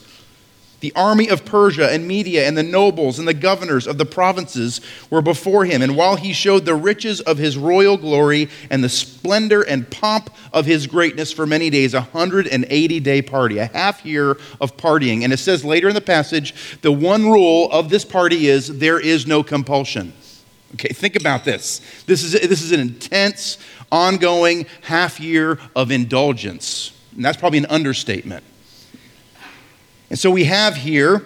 The 0.81 0.93
army 0.97 1.29
of 1.29 1.45
Persia 1.45 1.91
and 1.91 2.09
Media 2.09 2.49
and 2.49 2.57
the 2.57 2.63
nobles 2.63 3.19
and 3.19 3.29
the 3.29 3.35
governors 3.35 3.87
of 3.87 3.99
the 3.99 4.07
provinces 4.07 4.81
were 5.11 5.21
before 5.21 5.67
him. 5.67 5.83
And 5.83 5.97
while 5.97 6.17
he 6.17 6.33
showed 6.33 6.65
the 6.65 6.75
riches 6.75 7.21
of 7.21 7.39
his 7.39 7.59
royal 7.59 7.97
glory 7.99 8.49
and 8.71 8.83
the 8.83 8.89
splendor 8.89 9.63
and 9.63 9.91
pomp 9.91 10.31
of 10.53 10.65
his 10.65 10.87
greatness 10.87 11.33
for 11.33 11.47
many 11.47 11.69
days, 11.69 11.93
a 11.93 12.01
180 12.01 13.01
day 13.01 13.23
party, 13.23 13.59
a 13.59 13.67
half 13.67 14.05
year 14.07 14.39
of 14.61 14.77
partying. 14.77 15.23
And 15.23 15.33
it 15.33 15.39
says 15.39 15.65
later 15.65 15.89
in 15.89 15.95
the 15.95 16.01
passage, 16.01 16.81
the 16.81 16.93
one 16.93 17.31
rule 17.31 17.71
of 17.71 17.91
this 17.91 18.05
party 18.05 18.49
is 18.49 18.79
there 18.79 18.99
is 18.99 19.27
no 19.27 19.43
compulsion. 19.43 20.15
Okay, 20.75 20.89
think 20.89 21.17
about 21.17 21.45
this. 21.45 21.81
This 22.07 22.23
is, 22.23 22.33
this 22.33 22.63
is 22.63 22.73
an 22.73 22.81
intense, 22.81 23.59
ongoing 23.93 24.67
half 24.83 25.21
year 25.21 25.59
of 25.75 25.91
indulgence. 25.91 26.93
And 27.15 27.25
that's 27.25 27.37
probably 27.37 27.59
an 27.59 27.67
understatement. 27.67 28.45
And 30.11 30.19
so 30.19 30.31
we 30.31 30.45
have 30.45 30.77
here 30.77 31.25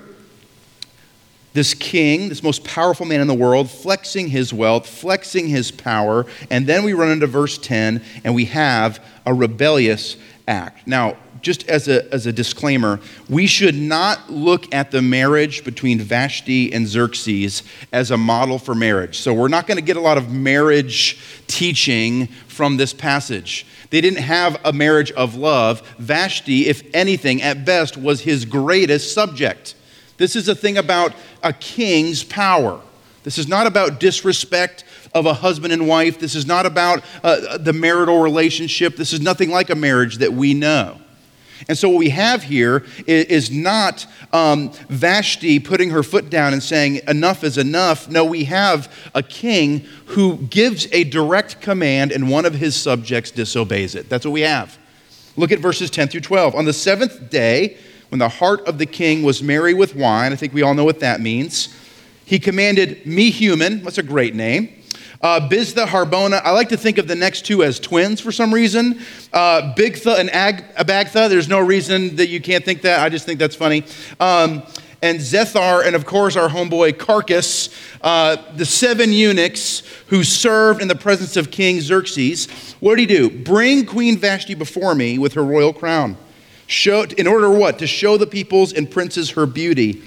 this 1.54 1.72
king, 1.72 2.28
this 2.28 2.42
most 2.42 2.64
powerful 2.64 3.06
man 3.06 3.20
in 3.20 3.28
the 3.28 3.34
world, 3.34 3.70
flexing 3.70 4.28
his 4.28 4.52
wealth, 4.52 4.86
flexing 4.88 5.48
his 5.48 5.70
power. 5.70 6.26
And 6.50 6.66
then 6.66 6.82
we 6.82 6.92
run 6.92 7.10
into 7.10 7.28
verse 7.28 7.56
10 7.58 8.02
and 8.24 8.34
we 8.34 8.46
have 8.46 9.02
a 9.24 9.32
rebellious 9.32 10.16
act. 10.46 10.86
Now, 10.86 11.16
just 11.40 11.68
as 11.68 11.88
a, 11.88 12.12
as 12.12 12.26
a 12.26 12.32
disclaimer, 12.32 12.98
we 13.28 13.46
should 13.46 13.74
not 13.74 14.30
look 14.30 14.74
at 14.74 14.90
the 14.90 15.02
marriage 15.02 15.62
between 15.62 16.00
Vashti 16.00 16.72
and 16.72 16.88
Xerxes 16.88 17.62
as 17.92 18.10
a 18.10 18.16
model 18.16 18.58
for 18.58 18.74
marriage. 18.74 19.18
So 19.18 19.32
we're 19.32 19.48
not 19.48 19.66
going 19.66 19.76
to 19.76 19.84
get 19.84 19.96
a 19.96 20.00
lot 20.00 20.18
of 20.18 20.32
marriage 20.32 21.20
teaching 21.46 22.26
from 22.48 22.78
this 22.78 22.92
passage. 22.92 23.66
They 23.94 24.00
didn't 24.00 24.24
have 24.24 24.60
a 24.64 24.72
marriage 24.72 25.12
of 25.12 25.36
love. 25.36 25.80
Vashti, 26.00 26.66
if 26.66 26.82
anything, 26.92 27.40
at 27.42 27.64
best, 27.64 27.96
was 27.96 28.22
his 28.22 28.44
greatest 28.44 29.14
subject. 29.14 29.76
This 30.16 30.34
is 30.34 30.48
a 30.48 30.54
thing 30.56 30.76
about 30.76 31.14
a 31.44 31.52
king's 31.52 32.24
power. 32.24 32.80
This 33.22 33.38
is 33.38 33.46
not 33.46 33.68
about 33.68 34.00
disrespect 34.00 34.82
of 35.14 35.26
a 35.26 35.34
husband 35.34 35.72
and 35.72 35.86
wife. 35.86 36.18
This 36.18 36.34
is 36.34 36.44
not 36.44 36.66
about 36.66 37.04
uh, 37.22 37.56
the 37.56 37.72
marital 37.72 38.18
relationship. 38.18 38.96
This 38.96 39.12
is 39.12 39.20
nothing 39.20 39.50
like 39.50 39.70
a 39.70 39.76
marriage 39.76 40.18
that 40.18 40.32
we 40.32 40.54
know. 40.54 41.00
And 41.68 41.78
so, 41.78 41.88
what 41.88 41.98
we 41.98 42.10
have 42.10 42.42
here 42.42 42.84
is, 43.06 43.50
not 43.50 44.06
um, 44.32 44.72
Vashti 44.88 45.58
putting 45.58 45.90
her 45.90 46.02
foot 46.02 46.30
down 46.30 46.52
and 46.52 46.62
saying, 46.62 47.00
enough 47.06 47.44
is 47.44 47.58
enough. 47.58 48.08
No, 48.08 48.24
we 48.24 48.44
have 48.44 48.92
a 49.14 49.22
king 49.22 49.80
who 50.06 50.38
gives 50.38 50.86
a 50.92 51.04
direct 51.04 51.60
command 51.60 52.12
and 52.12 52.30
one 52.30 52.44
of 52.44 52.54
his 52.54 52.74
subjects 52.74 53.30
disobeys 53.30 53.94
it. 53.94 54.08
That's 54.08 54.24
what 54.24 54.32
we 54.32 54.42
have. 54.42 54.78
Look 55.36 55.52
at 55.52 55.60
verses 55.60 55.90
10 55.90 56.08
through 56.08 56.20
12. 56.20 56.54
On 56.54 56.64
the 56.64 56.72
seventh 56.72 57.30
day, 57.30 57.76
when 58.08 58.18
the 58.18 58.28
heart 58.28 58.66
of 58.66 58.78
the 58.78 58.86
king 58.86 59.22
was 59.22 59.42
merry 59.42 59.74
with 59.74 59.94
wine, 59.94 60.32
I 60.32 60.36
think 60.36 60.52
we 60.52 60.62
all 60.62 60.74
know 60.74 60.84
what 60.84 61.00
that 61.00 61.20
means, 61.20 61.74
he 62.24 62.38
commanded 62.38 63.04
Mehuman, 63.04 63.82
that's 63.82 63.98
a 63.98 64.02
great 64.02 64.34
name 64.34 64.83
uh, 65.24 65.48
Biztha, 65.48 65.86
Harbona. 65.86 66.42
I 66.44 66.50
like 66.50 66.68
to 66.68 66.76
think 66.76 66.98
of 66.98 67.08
the 67.08 67.14
next 67.14 67.46
two 67.46 67.64
as 67.64 67.80
twins 67.80 68.20
for 68.20 68.30
some 68.30 68.52
reason. 68.52 69.00
Uh, 69.32 69.72
Bigtha 69.74 70.18
and 70.18 70.28
Ag- 70.30 70.74
Abagtha. 70.74 71.30
There's 71.30 71.48
no 71.48 71.60
reason 71.60 72.16
that 72.16 72.28
you 72.28 72.42
can't 72.42 72.62
think 72.62 72.82
that. 72.82 73.00
I 73.00 73.08
just 73.08 73.24
think 73.24 73.38
that's 73.38 73.56
funny. 73.56 73.84
Um, 74.20 74.62
and 75.00 75.18
Zethar, 75.18 75.86
and 75.86 75.96
of 75.96 76.04
course 76.04 76.36
our 76.36 76.50
homeboy 76.50 76.98
Carcas, 76.98 77.70
uh, 78.02 78.36
the 78.56 78.66
seven 78.66 79.12
eunuchs 79.12 79.82
who 80.08 80.24
served 80.24 80.82
in 80.82 80.88
the 80.88 80.94
presence 80.94 81.38
of 81.38 81.50
King 81.50 81.80
Xerxes. 81.80 82.74
What 82.80 82.96
did 82.96 83.08
he 83.08 83.16
do? 83.16 83.30
Bring 83.30 83.86
Queen 83.86 84.18
Vashti 84.18 84.54
before 84.54 84.94
me 84.94 85.16
with 85.16 85.32
her 85.34 85.44
royal 85.44 85.72
crown. 85.72 86.18
Show, 86.66 87.04
in 87.04 87.26
order 87.26 87.48
what? 87.48 87.78
To 87.78 87.86
show 87.86 88.18
the 88.18 88.26
peoples 88.26 88.74
and 88.74 88.90
princes 88.90 89.30
her 89.30 89.46
beauty 89.46 90.02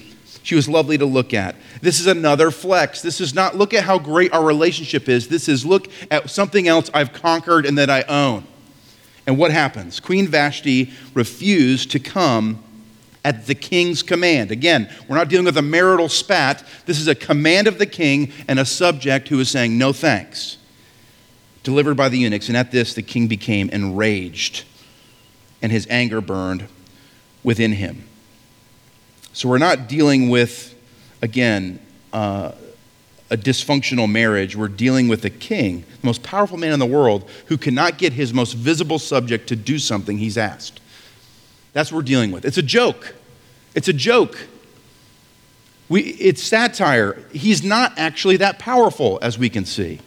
she 0.48 0.54
was 0.54 0.66
lovely 0.66 0.96
to 0.96 1.04
look 1.04 1.34
at. 1.34 1.56
This 1.82 2.00
is 2.00 2.06
another 2.06 2.50
flex. 2.50 3.02
This 3.02 3.20
is 3.20 3.34
not 3.34 3.54
look 3.54 3.74
at 3.74 3.84
how 3.84 3.98
great 3.98 4.32
our 4.32 4.42
relationship 4.42 5.06
is. 5.06 5.28
This 5.28 5.46
is 5.46 5.66
look 5.66 5.88
at 6.10 6.30
something 6.30 6.66
else 6.66 6.88
I've 6.94 7.12
conquered 7.12 7.66
and 7.66 7.76
that 7.76 7.90
I 7.90 8.00
own. 8.08 8.46
And 9.26 9.36
what 9.36 9.50
happens? 9.50 10.00
Queen 10.00 10.26
Vashti 10.26 10.90
refused 11.12 11.90
to 11.90 11.98
come 11.98 12.64
at 13.26 13.46
the 13.46 13.54
king's 13.54 14.02
command. 14.02 14.50
Again, 14.50 14.90
we're 15.06 15.16
not 15.16 15.28
dealing 15.28 15.44
with 15.44 15.58
a 15.58 15.62
marital 15.62 16.08
spat. 16.08 16.64
This 16.86 16.98
is 16.98 17.08
a 17.08 17.14
command 17.14 17.66
of 17.66 17.76
the 17.76 17.84
king 17.84 18.32
and 18.48 18.58
a 18.58 18.64
subject 18.64 19.28
who 19.28 19.38
is 19.40 19.50
saying, 19.50 19.76
no 19.76 19.92
thanks. 19.92 20.56
Delivered 21.62 21.98
by 21.98 22.08
the 22.08 22.16
eunuchs. 22.16 22.48
And 22.48 22.56
at 22.56 22.70
this, 22.70 22.94
the 22.94 23.02
king 23.02 23.28
became 23.28 23.68
enraged, 23.68 24.64
and 25.60 25.70
his 25.70 25.86
anger 25.90 26.22
burned 26.22 26.68
within 27.44 27.72
him. 27.72 28.07
So 29.38 29.48
we're 29.48 29.58
not 29.58 29.88
dealing 29.88 30.30
with, 30.30 30.74
again, 31.22 31.78
uh, 32.12 32.50
a 33.30 33.36
dysfunctional 33.36 34.10
marriage. 34.10 34.56
We're 34.56 34.66
dealing 34.66 35.06
with 35.06 35.24
a 35.24 35.30
king, 35.30 35.84
the 36.00 36.06
most 36.08 36.24
powerful 36.24 36.58
man 36.58 36.72
in 36.72 36.80
the 36.80 36.86
world, 36.86 37.30
who 37.46 37.56
cannot 37.56 37.98
get 37.98 38.14
his 38.14 38.34
most 38.34 38.54
visible 38.54 38.98
subject 38.98 39.48
to 39.50 39.54
do 39.54 39.78
something 39.78 40.18
he's 40.18 40.36
asked. 40.36 40.80
That's 41.72 41.92
what 41.92 41.98
we're 41.98 42.02
dealing 42.02 42.32
with. 42.32 42.44
It's 42.44 42.58
a 42.58 42.64
joke. 42.64 43.14
It's 43.76 43.86
a 43.86 43.92
joke. 43.92 44.48
We, 45.88 46.00
it's 46.00 46.42
satire. 46.42 47.22
He's 47.32 47.62
not 47.62 47.96
actually 47.96 48.38
that 48.38 48.58
powerful, 48.58 49.20
as 49.22 49.38
we 49.38 49.48
can 49.48 49.64
see. 49.64 50.00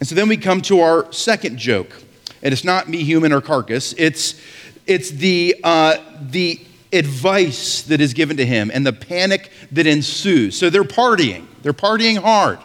And 0.00 0.08
so 0.08 0.14
then 0.14 0.30
we 0.30 0.38
come 0.38 0.62
to 0.62 0.80
our 0.80 1.12
second 1.12 1.58
joke. 1.58 2.02
And 2.42 2.54
it's 2.54 2.64
not 2.64 2.86
Mehuman, 2.86 3.30
or 3.30 3.42
Carcas, 3.42 3.94
it's, 3.98 4.40
it's 4.86 5.10
the, 5.10 5.54
uh, 5.62 5.98
the 6.18 6.58
advice 6.92 7.82
that 7.82 8.00
is 8.00 8.12
given 8.12 8.36
to 8.36 8.46
him 8.46 8.70
and 8.72 8.86
the 8.86 8.92
panic 8.92 9.50
that 9.72 9.86
ensues. 9.86 10.58
So 10.58 10.70
they're 10.70 10.84
partying, 10.84 11.46
they're 11.62 11.72
partying 11.72 12.18
hard. 12.18 12.58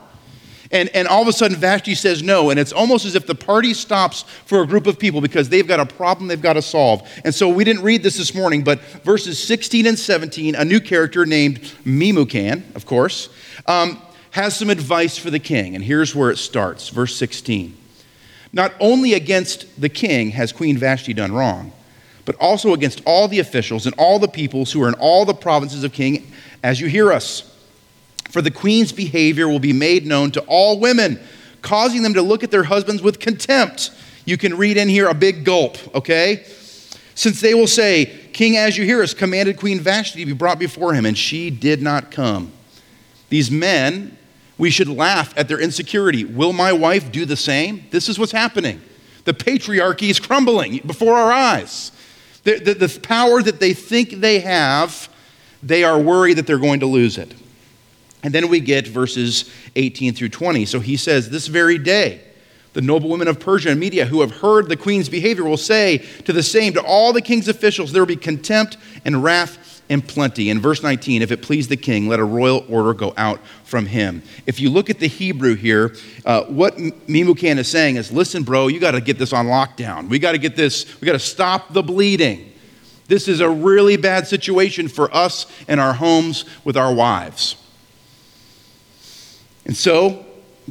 And, 0.71 0.89
and 0.89 1.07
all 1.07 1.21
of 1.21 1.27
a 1.27 1.33
sudden, 1.33 1.57
Vashti 1.57 1.95
says 1.95 2.21
no. 2.21 2.49
And 2.49 2.59
it's 2.59 2.73
almost 2.73 3.05
as 3.05 3.15
if 3.15 3.25
the 3.25 3.35
party 3.35 3.73
stops 3.73 4.23
for 4.45 4.61
a 4.61 4.67
group 4.67 4.87
of 4.87 4.99
people 4.99 5.21
because 5.21 5.49
they've 5.49 5.67
got 5.67 5.79
a 5.79 5.85
problem 5.85 6.27
they've 6.27 6.41
got 6.41 6.53
to 6.53 6.61
solve. 6.61 7.09
And 7.23 7.33
so 7.33 7.47
we 7.47 7.63
didn't 7.63 7.83
read 7.83 8.03
this 8.03 8.17
this 8.17 8.35
morning, 8.35 8.63
but 8.63 8.81
verses 9.03 9.41
16 9.41 9.87
and 9.87 9.97
17, 9.97 10.55
a 10.55 10.65
new 10.65 10.79
character 10.79 11.25
named 11.25 11.59
Memucan, 11.85 12.75
of 12.75 12.85
course, 12.85 13.29
um, 13.65 14.01
has 14.31 14.57
some 14.57 14.69
advice 14.69 15.17
for 15.17 15.29
the 15.29 15.39
king. 15.39 15.75
And 15.75 15.83
here's 15.83 16.13
where 16.13 16.31
it 16.31 16.37
starts. 16.37 16.89
Verse 16.89 17.15
16. 17.15 17.75
Not 18.53 18.73
only 18.79 19.13
against 19.13 19.79
the 19.79 19.89
king 19.89 20.31
has 20.31 20.51
Queen 20.51 20.77
Vashti 20.77 21.13
done 21.13 21.31
wrong, 21.31 21.71
but 22.27 22.35
also 22.41 22.73
against 22.73 23.01
all 23.05 23.29
the 23.29 23.39
officials 23.39 23.85
and 23.85 23.95
all 23.97 24.19
the 24.19 24.27
peoples 24.27 24.73
who 24.73 24.83
are 24.83 24.89
in 24.89 24.93
all 24.95 25.23
the 25.23 25.33
provinces 25.33 25.85
of 25.85 25.93
King 25.93 26.29
Ahasuerus. 26.61 27.49
For 28.29 28.41
the 28.41 28.51
queen's 28.51 28.91
behavior 28.91 29.47
will 29.47 29.59
be 29.59 29.71
made 29.71 30.05
known 30.05 30.31
to 30.31 30.41
all 30.41 30.77
women, 30.77 31.21
causing 31.61 32.03
them 32.03 32.13
to 32.15 32.21
look 32.21 32.43
at 32.43 32.51
their 32.51 32.65
husbands 32.65 33.01
with 33.01 33.21
contempt. 33.21 33.91
You 34.25 34.35
can 34.35 34.57
read 34.57 34.75
in 34.75 34.89
here 34.89 35.07
a 35.07 35.13
big 35.13 35.45
gulp, 35.45 35.77
okay? 35.95 36.43
Since 37.15 37.39
they 37.39 37.53
will 37.53 37.65
say, 37.65 38.07
King 38.33 38.57
Ahasuerus 38.57 39.13
commanded 39.13 39.55
Queen 39.55 39.79
Vashti 39.79 40.19
to 40.19 40.25
be 40.25 40.33
brought 40.33 40.59
before 40.59 40.93
him, 40.93 41.05
and 41.05 41.17
she 41.17 41.49
did 41.49 41.81
not 41.81 42.11
come. 42.11 42.51
These 43.29 43.49
men, 43.49 44.17
we 44.57 44.69
should 44.69 44.89
laugh 44.89 45.33
at 45.37 45.47
their 45.47 45.61
insecurity. 45.61 46.25
Will 46.25 46.51
my 46.51 46.73
wife 46.73 47.09
do 47.09 47.23
the 47.23 47.37
same? 47.37 47.85
This 47.91 48.09
is 48.09 48.19
what's 48.19 48.33
happening. 48.33 48.81
The 49.23 49.33
patriarchy 49.33 50.09
is 50.09 50.19
crumbling 50.19 50.81
before 50.85 51.15
our 51.15 51.31
eyes. 51.31 51.93
The, 52.47 52.59
the, 52.59 52.87
the 52.87 52.99
power 53.01 53.43
that 53.43 53.59
they 53.59 53.73
think 53.73 54.21
they 54.21 54.39
have, 54.39 55.09
they 55.61 55.83
are 55.83 55.99
worried 55.99 56.35
that 56.35 56.47
they're 56.47 56.57
going 56.57 56.79
to 56.79 56.85
lose 56.85 57.17
it. 57.17 57.35
And 58.23 58.33
then 58.33 58.47
we 58.47 58.61
get 58.61 58.87
verses 58.87 59.51
18 59.75 60.13
through 60.13 60.29
20. 60.29 60.63
So 60.63 60.79
he 60.79 60.95
says, 60.95 61.29
This 61.29 61.47
very 61.47 61.77
day, 61.77 62.21
the 62.71 62.79
noble 62.79 63.09
women 63.09 63.27
of 63.27 63.41
Persia 63.41 63.71
and 63.71 63.79
Media 63.81 64.05
who 64.05 64.21
have 64.21 64.31
heard 64.31 64.69
the 64.69 64.77
queen's 64.77 65.09
behavior 65.09 65.43
will 65.43 65.57
say 65.57 65.97
to 66.23 66.31
the 66.31 66.41
same, 66.41 66.71
to 66.75 66.81
all 66.81 67.11
the 67.11 67.21
king's 67.21 67.49
officials, 67.49 67.91
there 67.91 68.01
will 68.01 68.07
be 68.07 68.15
contempt 68.15 68.77
and 69.03 69.21
wrath 69.21 69.57
and 69.89 70.05
plenty. 70.05 70.49
In 70.49 70.59
verse 70.59 70.83
19, 70.83 71.21
if 71.21 71.31
it 71.31 71.41
please 71.41 71.67
the 71.67 71.77
king, 71.77 72.07
let 72.07 72.19
a 72.19 72.25
royal 72.25 72.65
order 72.69 72.93
go 72.93 73.13
out 73.17 73.39
from 73.63 73.85
him. 73.85 74.21
If 74.45 74.59
you 74.59 74.69
look 74.69 74.89
at 74.89 74.99
the 74.99 75.07
Hebrew 75.07 75.55
here, 75.55 75.95
uh, 76.25 76.43
what 76.43 76.75
Memucan 76.77 77.57
is 77.57 77.67
saying 77.67 77.95
is 77.95 78.11
listen, 78.11 78.43
bro, 78.43 78.67
you 78.67 78.79
got 78.79 78.91
to 78.91 79.01
get 79.01 79.17
this 79.17 79.33
on 79.33 79.47
lockdown. 79.47 80.09
We 80.09 80.19
got 80.19 80.33
to 80.33 80.37
get 80.37 80.55
this, 80.55 80.99
we 80.99 81.05
got 81.05 81.13
to 81.13 81.19
stop 81.19 81.73
the 81.73 81.83
bleeding. 81.83 82.53
This 83.07 83.27
is 83.27 83.39
a 83.39 83.49
really 83.49 83.95
bad 83.95 84.27
situation 84.27 84.89
for 84.89 85.13
us 85.15 85.45
and 85.67 85.79
our 85.79 85.93
homes 85.93 86.43
with 86.65 86.75
our 86.75 86.93
wives. 86.93 87.55
And 89.65 89.75
so, 89.75 90.25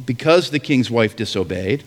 because 0.05 0.51
the 0.51 0.59
king's 0.59 0.91
wife 0.91 1.15
disobeyed, 1.15 1.83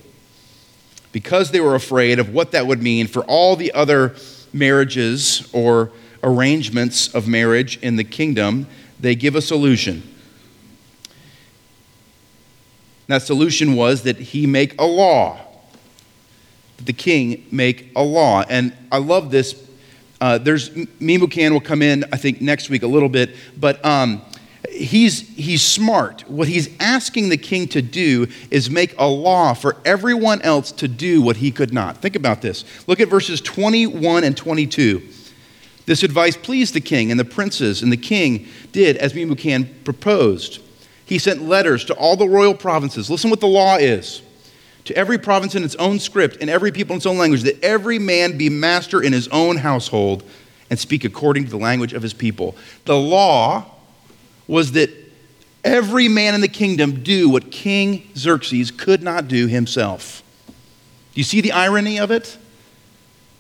because 1.13 1.51
they 1.51 1.61
were 1.61 1.75
afraid 1.75 2.19
of 2.19 2.33
what 2.33 2.53
that 2.53 2.67
would 2.67 2.83
mean 2.83 3.07
for 3.07 3.25
all 3.25 3.57
the 3.57 3.73
other 3.73 4.17
marriages 4.53 5.49
or 5.53 5.93
arrangements 6.23 7.15
of 7.15 7.27
marriage 7.27 7.79
in 7.79 7.97
the 7.97 8.05
kingdom, 8.05 8.67
they 8.99 9.15
give 9.15 9.35
a 9.35 9.43
solution. 9.43 10.03
that 13.11 13.23
solution 13.23 13.75
was 13.75 14.03
that 14.03 14.17
he 14.19 14.47
make 14.47 14.81
a 14.81 14.85
law, 14.85 15.41
the 16.85 16.93
king 16.93 17.45
make 17.51 17.91
a 17.97 18.03
law. 18.03 18.45
And 18.49 18.73
I 18.93 18.99
love 18.99 19.31
this. 19.31 19.69
Uh, 20.21 20.39
there's 20.39 20.71
Memucan 20.71 21.51
will 21.51 21.61
come 21.61 21.83
in, 21.83 22.05
I 22.13 22.17
think, 22.17 22.41
next 22.41 22.71
week 22.71 22.83
a 22.83 22.87
little 22.87 23.09
bit, 23.09 23.35
but 23.59 23.85
um, 23.85 24.23
he's, 24.71 25.29
he's 25.31 25.63
smart. 25.63 26.29
What 26.29 26.47
he's 26.47 26.69
asking 26.79 27.31
the 27.31 27.37
king 27.37 27.67
to 27.69 27.83
do 27.83 28.29
is 28.51 28.71
make 28.71 28.95
a 28.99 29.07
law 29.07 29.55
for 29.55 29.77
everyone 29.85 30.41
else 30.43 30.71
to 30.73 30.87
do 30.87 31.21
what 31.21 31.37
he 31.37 31.51
could 31.51 31.73
not. 31.73 31.97
Think 31.97 32.17
about 32.17 32.43
this. 32.43 32.65
Look 32.87 33.01
at 33.01 33.09
verses 33.09 33.41
21 33.41 34.25
and 34.25 34.37
22. 34.37 35.03
This 35.87 36.03
advice 36.03 36.37
pleased 36.37 36.75
the 36.75 36.81
king 36.81 37.11
and 37.11 37.19
the 37.19 37.25
princes, 37.25 37.83
and 37.83 37.91
the 37.91 37.97
king 37.97 38.47
did 38.73 38.97
as 38.97 39.13
Memucan 39.13 39.69
proposed. 39.85 40.61
He 41.05 41.19
sent 41.19 41.43
letters 41.43 41.85
to 41.87 41.95
all 41.95 42.17
the 42.17 42.29
royal 42.29 42.55
provinces. 42.55 43.11
Listen 43.11 43.31
what 43.31 43.41
the 43.41 43.49
law 43.49 43.77
is 43.77 44.23
to 44.85 44.97
every 44.97 45.19
province 45.19 45.55
in 45.55 45.65
its 45.65 45.75
own 45.77 45.99
script 45.99 46.39
and 46.41 46.49
every 46.49 46.73
people 46.73 46.95
in 46.95 46.99
its 46.99 47.07
own 47.07 47.19
language, 47.19 47.43
that 47.43 47.63
every 47.63 47.99
man 47.99 48.37
be 48.39 48.49
master 48.49 49.03
in 49.03 49.13
his 49.13 49.29
own 49.29 49.57
household 49.57 50.23
and 50.71 50.79
speak 50.79 51.05
according 51.05 51.45
to 51.45 51.51
the 51.51 51.59
language 51.59 51.93
of 51.93 52.03
his 52.03 52.15
people. 52.15 52.57
The 52.87 52.97
law 52.97 53.67
was 54.47 54.73
that 54.73 54.91
every 55.65 56.09
man 56.09 56.35
in 56.35 56.41
the 56.41 56.49
kingdom 56.49 57.03
do 57.03 57.29
what 57.29 57.51
King 57.51 58.09
Xerxes 58.17 58.71
could 58.71 59.03
not 59.03 59.29
do 59.29 59.47
himself. 59.47 60.23
Do 60.47 61.21
you 61.21 61.25
see 61.25 61.41
the 61.41 61.53
irony 61.53 61.99
of 61.99 62.11
it? 62.11 62.37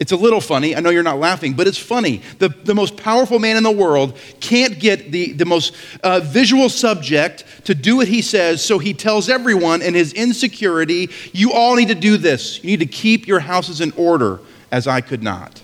It's 0.00 0.12
a 0.12 0.16
little 0.16 0.40
funny. 0.40 0.74
I 0.74 0.80
know 0.80 0.88
you're 0.88 1.02
not 1.02 1.18
laughing, 1.18 1.52
but 1.52 1.66
it's 1.68 1.78
funny. 1.78 2.22
The, 2.38 2.48
the 2.48 2.74
most 2.74 2.96
powerful 2.96 3.38
man 3.38 3.58
in 3.58 3.62
the 3.62 3.70
world 3.70 4.18
can't 4.40 4.80
get 4.80 5.12
the, 5.12 5.34
the 5.34 5.44
most 5.44 5.74
uh, 6.02 6.20
visual 6.20 6.70
subject 6.70 7.44
to 7.66 7.74
do 7.74 7.96
what 7.96 8.08
he 8.08 8.22
says, 8.22 8.64
so 8.64 8.78
he 8.78 8.94
tells 8.94 9.28
everyone 9.28 9.82
in 9.82 9.92
his 9.92 10.14
insecurity, 10.14 11.10
You 11.34 11.52
all 11.52 11.76
need 11.76 11.88
to 11.88 11.94
do 11.94 12.16
this. 12.16 12.64
You 12.64 12.70
need 12.70 12.80
to 12.80 12.86
keep 12.86 13.26
your 13.26 13.40
houses 13.40 13.82
in 13.82 13.92
order, 13.92 14.40
as 14.72 14.86
I 14.86 15.02
could 15.02 15.22
not. 15.22 15.62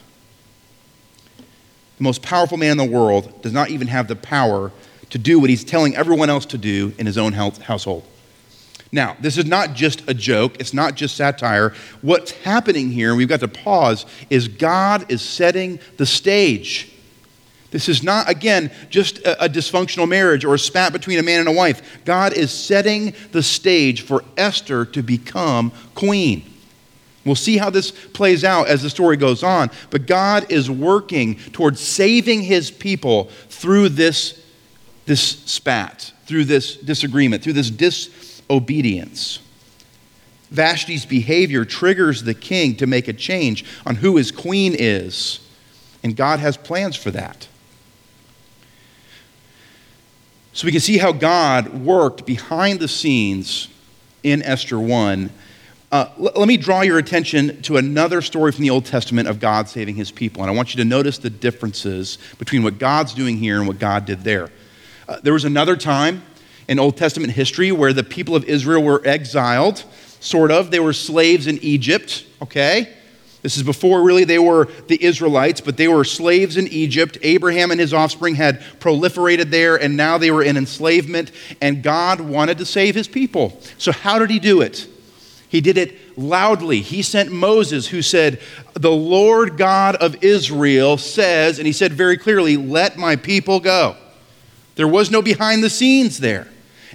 The 1.96 2.04
most 2.04 2.20
powerful 2.20 2.58
man 2.58 2.72
in 2.72 2.76
the 2.76 2.84
world 2.84 3.40
does 3.40 3.54
not 3.54 3.70
even 3.70 3.86
have 3.86 4.06
the 4.06 4.16
power 4.16 4.70
to 5.08 5.16
do 5.16 5.40
what 5.40 5.48
he's 5.48 5.64
telling 5.64 5.96
everyone 5.96 6.28
else 6.28 6.44
to 6.46 6.58
do 6.58 6.92
in 6.98 7.06
his 7.06 7.16
own 7.16 7.32
household. 7.32 8.04
Now, 8.92 9.16
this 9.20 9.36
is 9.36 9.44
not 9.44 9.74
just 9.74 10.08
a 10.08 10.14
joke, 10.14 10.56
it's 10.60 10.72
not 10.72 10.94
just 10.94 11.16
satire. 11.16 11.74
What's 12.02 12.30
happening 12.30 12.90
here, 12.90 13.14
we've 13.14 13.28
got 13.28 13.40
to 13.40 13.48
pause, 13.48 14.06
is 14.30 14.48
God 14.48 15.10
is 15.10 15.22
setting 15.22 15.80
the 15.96 16.06
stage. 16.06 16.92
This 17.72 17.88
is 17.88 18.02
not, 18.02 18.30
again, 18.30 18.70
just 18.88 19.18
a, 19.18 19.44
a, 19.44 19.48
dysfunctional 19.48 20.08
marriage 20.08 20.44
or 20.44 20.54
a 20.54 20.58
spat 20.58 20.92
between 20.92 21.18
a 21.18 21.22
man 21.22 21.40
and 21.40 21.48
a 21.48 21.52
wife. 21.52 22.00
God 22.04 22.32
is 22.32 22.52
setting 22.52 23.12
the 23.32 23.42
stage 23.42 24.02
for 24.02 24.24
Esther 24.36 24.84
to 24.86 25.02
become 25.02 25.72
queen. 25.94 26.44
We'll 27.24 27.34
see 27.34 27.56
how 27.56 27.70
this 27.70 27.90
plays 27.90 28.44
out 28.44 28.68
as 28.68 28.82
the 28.82 28.88
story 28.88 29.16
goes 29.16 29.42
on, 29.42 29.70
but 29.90 30.06
God 30.06 30.50
is 30.50 30.70
working 30.70 31.34
towards 31.52 31.80
saving 31.80 32.42
his 32.42 32.70
people 32.70 33.24
through 33.48 33.88
this, 33.88 34.40
this 35.06 35.20
spat, 35.20 36.12
through 36.26 36.44
this 36.44 36.76
disagreement, 36.76 37.42
through 37.42 37.54
this 37.54 37.68
dis 37.68 38.08
obedience. 38.48 39.40
Vashti's 40.50 41.04
behavior 41.04 41.64
triggers 41.64 42.22
the 42.22 42.34
king 42.34 42.76
to 42.76 42.86
make 42.86 43.08
a 43.08 43.12
change 43.12 43.64
on 43.84 43.96
who 43.96 44.16
his 44.16 44.30
queen 44.30 44.74
is, 44.78 45.40
and 46.02 46.16
God 46.16 46.38
has 46.38 46.56
plans 46.56 46.96
for 46.96 47.10
that. 47.10 47.48
So 50.52 50.64
we 50.64 50.72
can 50.72 50.80
see 50.80 50.98
how 50.98 51.12
God 51.12 51.84
worked 51.84 52.24
behind 52.24 52.80
the 52.80 52.88
scenes 52.88 53.68
in 54.22 54.42
Esther 54.42 54.80
1. 54.80 55.30
Uh, 55.92 56.08
l- 56.18 56.32
let 56.34 56.48
me 56.48 56.56
draw 56.56 56.80
your 56.80 56.96
attention 56.96 57.60
to 57.62 57.76
another 57.76 58.22
story 58.22 58.52
from 58.52 58.62
the 58.62 58.70
Old 58.70 58.86
Testament 58.86 59.28
of 59.28 59.38
God 59.38 59.68
saving 59.68 59.96
his 59.96 60.10
people. 60.10 60.42
And 60.42 60.50
I 60.50 60.54
want 60.54 60.74
you 60.74 60.82
to 60.82 60.88
notice 60.88 61.18
the 61.18 61.28
differences 61.28 62.16
between 62.38 62.62
what 62.62 62.78
God's 62.78 63.12
doing 63.12 63.36
here 63.36 63.58
and 63.58 63.68
what 63.68 63.78
God 63.78 64.06
did 64.06 64.24
there. 64.24 64.48
Uh, 65.06 65.18
there 65.22 65.34
was 65.34 65.44
another 65.44 65.76
time 65.76 66.22
in 66.68 66.78
Old 66.78 66.96
Testament 66.96 67.32
history 67.32 67.72
where 67.72 67.92
the 67.92 68.04
people 68.04 68.34
of 68.34 68.44
Israel 68.44 68.82
were 68.82 69.02
exiled, 69.04 69.84
sort 70.20 70.50
of. 70.50 70.70
They 70.70 70.80
were 70.80 70.92
slaves 70.92 71.46
in 71.46 71.58
Egypt, 71.58 72.26
okay? 72.42 72.92
This 73.42 73.56
is 73.56 73.62
before 73.62 74.02
really 74.02 74.24
they 74.24 74.40
were 74.40 74.68
the 74.88 75.02
Israelites, 75.02 75.60
but 75.60 75.76
they 75.76 75.86
were 75.86 76.02
slaves 76.02 76.56
in 76.56 76.66
Egypt. 76.66 77.16
Abraham 77.22 77.70
and 77.70 77.78
his 77.78 77.94
offspring 77.94 78.34
had 78.34 78.60
proliferated 78.80 79.50
there, 79.50 79.76
and 79.76 79.96
now 79.96 80.18
they 80.18 80.32
were 80.32 80.42
in 80.42 80.56
enslavement, 80.56 81.30
and 81.60 81.82
God 81.82 82.20
wanted 82.20 82.58
to 82.58 82.64
save 82.64 82.96
his 82.96 83.06
people. 83.06 83.60
So, 83.78 83.92
how 83.92 84.18
did 84.18 84.30
he 84.30 84.40
do 84.40 84.62
it? 84.62 84.88
He 85.48 85.60
did 85.60 85.78
it 85.78 86.18
loudly. 86.18 86.80
He 86.80 87.02
sent 87.02 87.30
Moses, 87.30 87.86
who 87.86 88.02
said, 88.02 88.40
The 88.74 88.90
Lord 88.90 89.56
God 89.56 89.94
of 89.94 90.24
Israel 90.24 90.98
says, 90.98 91.58
and 91.58 91.66
he 91.66 91.72
said 91.72 91.92
very 91.92 92.16
clearly, 92.16 92.56
Let 92.56 92.96
my 92.96 93.14
people 93.14 93.60
go. 93.60 93.96
There 94.74 94.88
was 94.88 95.10
no 95.10 95.22
behind 95.22 95.62
the 95.62 95.70
scenes 95.70 96.18
there. 96.18 96.48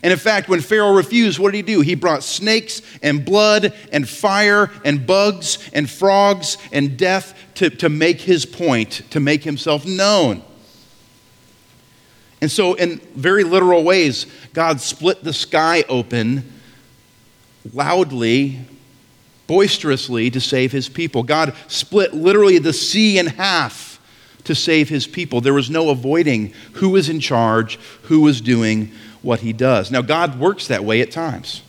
And 0.04 0.12
in 0.12 0.18
fact, 0.18 0.50
when 0.50 0.62
Pharaoh 0.62 0.94
refused, 0.94 1.38
what 1.38 1.52
did 1.52 1.58
he 1.58 1.74
do? 1.76 1.82
He 1.82 1.94
brought 1.94 2.24
snakes 2.24 2.82
and 3.04 3.24
blood 3.24 3.74
and 3.92 4.08
fire 4.10 4.72
and 4.84 5.06
bugs 5.06 5.70
and 5.74 5.90
frogs 5.90 6.58
and 6.72 6.98
death 6.98 7.38
to, 7.56 7.70
to 7.70 7.90
make 7.90 8.22
his 8.22 8.46
point, 8.46 9.04
to 9.12 9.20
make 9.20 9.44
himself 9.44 9.86
known. 9.86 10.42
And 12.42 12.50
so, 12.50 12.74
in 12.74 12.98
very 13.16 13.44
literal 13.44 13.84
ways, 13.84 14.26
God 14.54 14.82
split 14.82 15.24
the 15.24 15.34
sky 15.34 15.86
open 15.88 16.52
loudly, 17.72 18.60
boisterously 19.46 20.32
to 20.32 20.42
save 20.42 20.72
his 20.72 20.90
people. 20.90 21.22
God 21.22 21.54
split 21.68 22.16
literally 22.16 22.58
the 22.58 22.74
sea 22.74 23.20
in 23.20 23.28
half 23.28 24.00
to 24.46 24.56
save 24.56 24.90
his 24.90 25.06
people. 25.06 25.40
There 25.40 25.54
was 25.54 25.70
no 25.70 25.90
avoiding 25.90 26.54
who 26.74 26.90
was 26.90 27.10
in 27.10 27.20
charge, 27.20 27.78
who 28.04 28.22
was 28.22 28.42
doing 28.42 28.92
what 29.22 29.42
he 29.42 29.54
does. 29.54 29.92
Now, 29.92 30.02
God 30.02 30.40
works 30.40 30.68
that 30.68 30.84
way 30.84 31.02
at 31.02 31.12
times. 31.12 31.62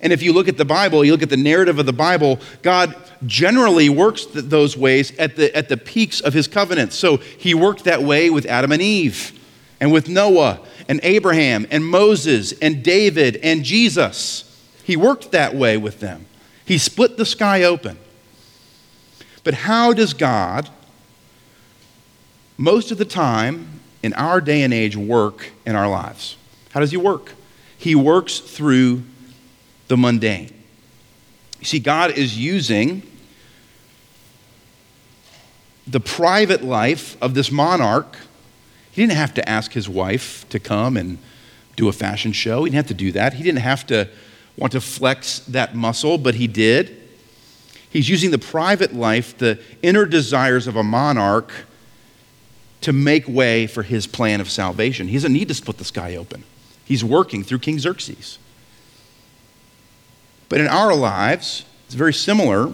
And 0.00 0.12
if 0.12 0.22
you 0.22 0.32
look 0.32 0.48
at 0.48 0.56
the 0.56 0.64
Bible, 0.64 1.04
you 1.04 1.12
look 1.12 1.22
at 1.22 1.30
the 1.30 1.36
narrative 1.36 1.78
of 1.78 1.86
the 1.86 1.92
Bible, 1.92 2.38
God 2.62 2.94
generally 3.26 3.88
works 3.88 4.26
th- 4.26 4.44
those 4.44 4.76
ways 4.76 5.16
at 5.18 5.34
the, 5.36 5.54
at 5.56 5.68
the 5.68 5.76
peaks 5.76 6.20
of 6.20 6.34
his 6.34 6.46
covenant. 6.46 6.92
So 6.92 7.16
he 7.16 7.52
worked 7.54 7.84
that 7.84 8.02
way 8.02 8.30
with 8.30 8.46
Adam 8.46 8.70
and 8.70 8.80
Eve, 8.80 9.32
and 9.80 9.92
with 9.92 10.08
Noah, 10.08 10.60
and 10.88 11.00
Abraham, 11.02 11.66
and 11.70 11.84
Moses, 11.84 12.52
and 12.60 12.82
David, 12.82 13.36
and 13.42 13.64
Jesus. 13.64 14.44
He 14.84 14.96
worked 14.96 15.32
that 15.32 15.54
way 15.54 15.76
with 15.76 16.00
them. 16.00 16.26
He 16.64 16.78
split 16.78 17.16
the 17.16 17.26
sky 17.26 17.64
open. 17.64 17.98
But 19.44 19.54
how 19.54 19.92
does 19.92 20.14
God, 20.14 20.68
most 22.56 22.90
of 22.90 22.98
the 22.98 23.04
time 23.04 23.80
in 24.02 24.12
our 24.14 24.40
day 24.40 24.62
and 24.62 24.72
age, 24.72 24.96
work 24.96 25.50
in 25.66 25.74
our 25.74 25.88
lives? 25.88 26.37
How 26.70 26.80
does 26.80 26.90
he 26.90 26.96
work? 26.96 27.34
He 27.76 27.94
works 27.94 28.38
through 28.38 29.02
the 29.88 29.96
mundane. 29.96 30.52
You 31.60 31.64
see, 31.64 31.78
God 31.78 32.16
is 32.16 32.38
using 32.38 33.02
the 35.86 36.00
private 36.00 36.62
life 36.62 37.16
of 37.22 37.34
this 37.34 37.50
monarch. 37.50 38.16
He 38.92 39.02
didn't 39.02 39.16
have 39.16 39.34
to 39.34 39.48
ask 39.48 39.72
his 39.72 39.88
wife 39.88 40.48
to 40.50 40.58
come 40.58 40.96
and 40.96 41.18
do 41.76 41.88
a 41.88 41.92
fashion 41.92 42.32
show. 42.32 42.64
He 42.64 42.70
didn't 42.70 42.76
have 42.76 42.88
to 42.88 42.94
do 42.94 43.12
that. 43.12 43.34
He 43.34 43.42
didn't 43.42 43.60
have 43.60 43.86
to 43.86 44.08
want 44.56 44.72
to 44.72 44.80
flex 44.80 45.38
that 45.40 45.74
muscle, 45.74 46.18
but 46.18 46.34
he 46.34 46.46
did. 46.46 46.96
He's 47.90 48.08
using 48.08 48.30
the 48.30 48.38
private 48.38 48.94
life, 48.94 49.38
the 49.38 49.58
inner 49.82 50.04
desires 50.04 50.66
of 50.66 50.76
a 50.76 50.82
monarch, 50.82 51.52
to 52.82 52.92
make 52.92 53.26
way 53.26 53.66
for 53.66 53.82
his 53.82 54.06
plan 54.06 54.40
of 54.40 54.50
salvation. 54.50 55.08
He 55.08 55.14
doesn't 55.14 55.32
need 55.32 55.48
to 55.48 55.54
split 55.54 55.78
the 55.78 55.84
sky 55.84 56.16
open. 56.16 56.44
He's 56.88 57.04
working 57.04 57.44
through 57.44 57.58
King 57.58 57.78
Xerxes. 57.78 58.38
But 60.48 60.58
in 60.58 60.66
our 60.68 60.94
lives, 60.94 61.66
it's 61.84 61.94
very 61.94 62.14
similar 62.14 62.72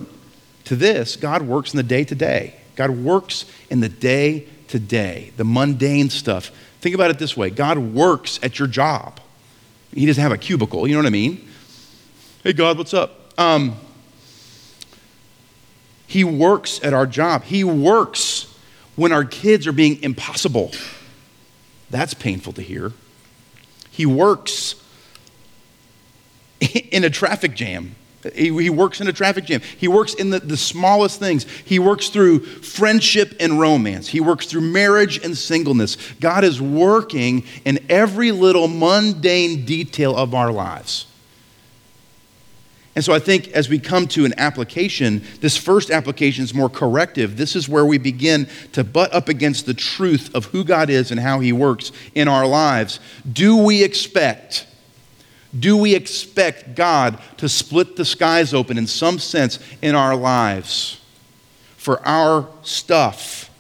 to 0.66 0.76
this. 0.76 1.16
God 1.16 1.42
works 1.42 1.72
in 1.72 1.78
the 1.78 1.82
day 1.82 2.04
to 2.04 2.14
day. 2.14 2.54
God 2.76 2.90
works 2.90 3.44
in 3.70 3.80
the 3.80 3.88
day 3.88 4.46
to 4.68 4.78
day, 4.78 5.32
the 5.36 5.44
mundane 5.44 6.10
stuff. 6.10 6.52
Think 6.80 6.94
about 6.94 7.10
it 7.10 7.18
this 7.18 7.36
way 7.36 7.50
God 7.50 7.76
works 7.76 8.38
at 8.40 8.60
your 8.60 8.68
job. 8.68 9.18
He 9.92 10.06
doesn't 10.06 10.22
have 10.22 10.30
a 10.30 10.38
cubicle, 10.38 10.86
you 10.86 10.94
know 10.94 11.00
what 11.00 11.06
I 11.06 11.10
mean? 11.10 11.48
Hey, 12.44 12.52
God, 12.52 12.78
what's 12.78 12.94
up? 12.94 13.36
Um, 13.36 13.76
he 16.06 16.22
works 16.22 16.78
at 16.84 16.94
our 16.94 17.06
job. 17.06 17.42
He 17.42 17.64
works 17.64 18.56
when 18.94 19.10
our 19.10 19.24
kids 19.24 19.66
are 19.66 19.72
being 19.72 20.00
impossible. 20.04 20.70
That's 21.90 22.14
painful 22.14 22.52
to 22.52 22.62
hear. 22.62 22.92
He 23.94 24.06
works 24.06 24.74
in 26.90 27.04
a 27.04 27.10
traffic 27.10 27.54
jam. 27.54 27.94
He, 28.34 28.70
works 28.70 29.00
in 29.00 29.06
a 29.06 29.12
traffic 29.12 29.44
jam. 29.44 29.60
He 29.76 29.86
works 29.86 30.14
in 30.14 30.30
the, 30.30 30.40
the 30.40 30.56
smallest 30.56 31.20
things. 31.20 31.44
He 31.64 31.78
works 31.78 32.08
through 32.08 32.40
friendship 32.40 33.36
and 33.38 33.60
romance. 33.60 34.08
He 34.08 34.20
works 34.20 34.46
through 34.46 34.62
marriage 34.62 35.22
and 35.22 35.36
singleness. 35.38 35.96
God 36.20 36.42
is 36.42 36.60
working 36.60 37.44
in 37.64 37.84
every 37.88 38.32
little 38.32 38.66
mundane 38.66 39.64
detail 39.64 40.16
of 40.16 40.34
our 40.34 40.50
lives. 40.50 41.06
And 42.94 43.04
so 43.04 43.12
I 43.12 43.18
think 43.18 43.48
as 43.48 43.68
we 43.68 43.80
come 43.80 44.06
to 44.08 44.24
an 44.24 44.34
application, 44.38 45.24
this 45.40 45.56
first 45.56 45.90
application 45.90 46.44
is 46.44 46.54
more 46.54 46.68
corrective. 46.68 47.36
This 47.36 47.56
is 47.56 47.68
where 47.68 47.84
we 47.84 47.98
begin 47.98 48.48
to 48.72 48.84
butt 48.84 49.12
up 49.12 49.28
against 49.28 49.66
the 49.66 49.74
truth 49.74 50.32
of 50.34 50.46
who 50.46 50.62
God 50.62 50.90
is 50.90 51.10
and 51.10 51.18
how 51.18 51.40
He 51.40 51.52
works 51.52 51.90
in 52.14 52.28
our 52.28 52.46
lives. 52.46 53.00
Do 53.30 53.56
we 53.56 53.82
expect, 53.82 54.66
do 55.58 55.76
we 55.76 55.94
expect 55.94 56.76
God 56.76 57.18
to 57.38 57.48
split 57.48 57.96
the 57.96 58.04
skies 58.04 58.54
open 58.54 58.78
in 58.78 58.86
some 58.86 59.18
sense 59.18 59.58
in 59.82 59.96
our 59.96 60.14
lives 60.14 61.00
for 61.76 62.00
our 62.06 62.48
stuff? 62.62 63.50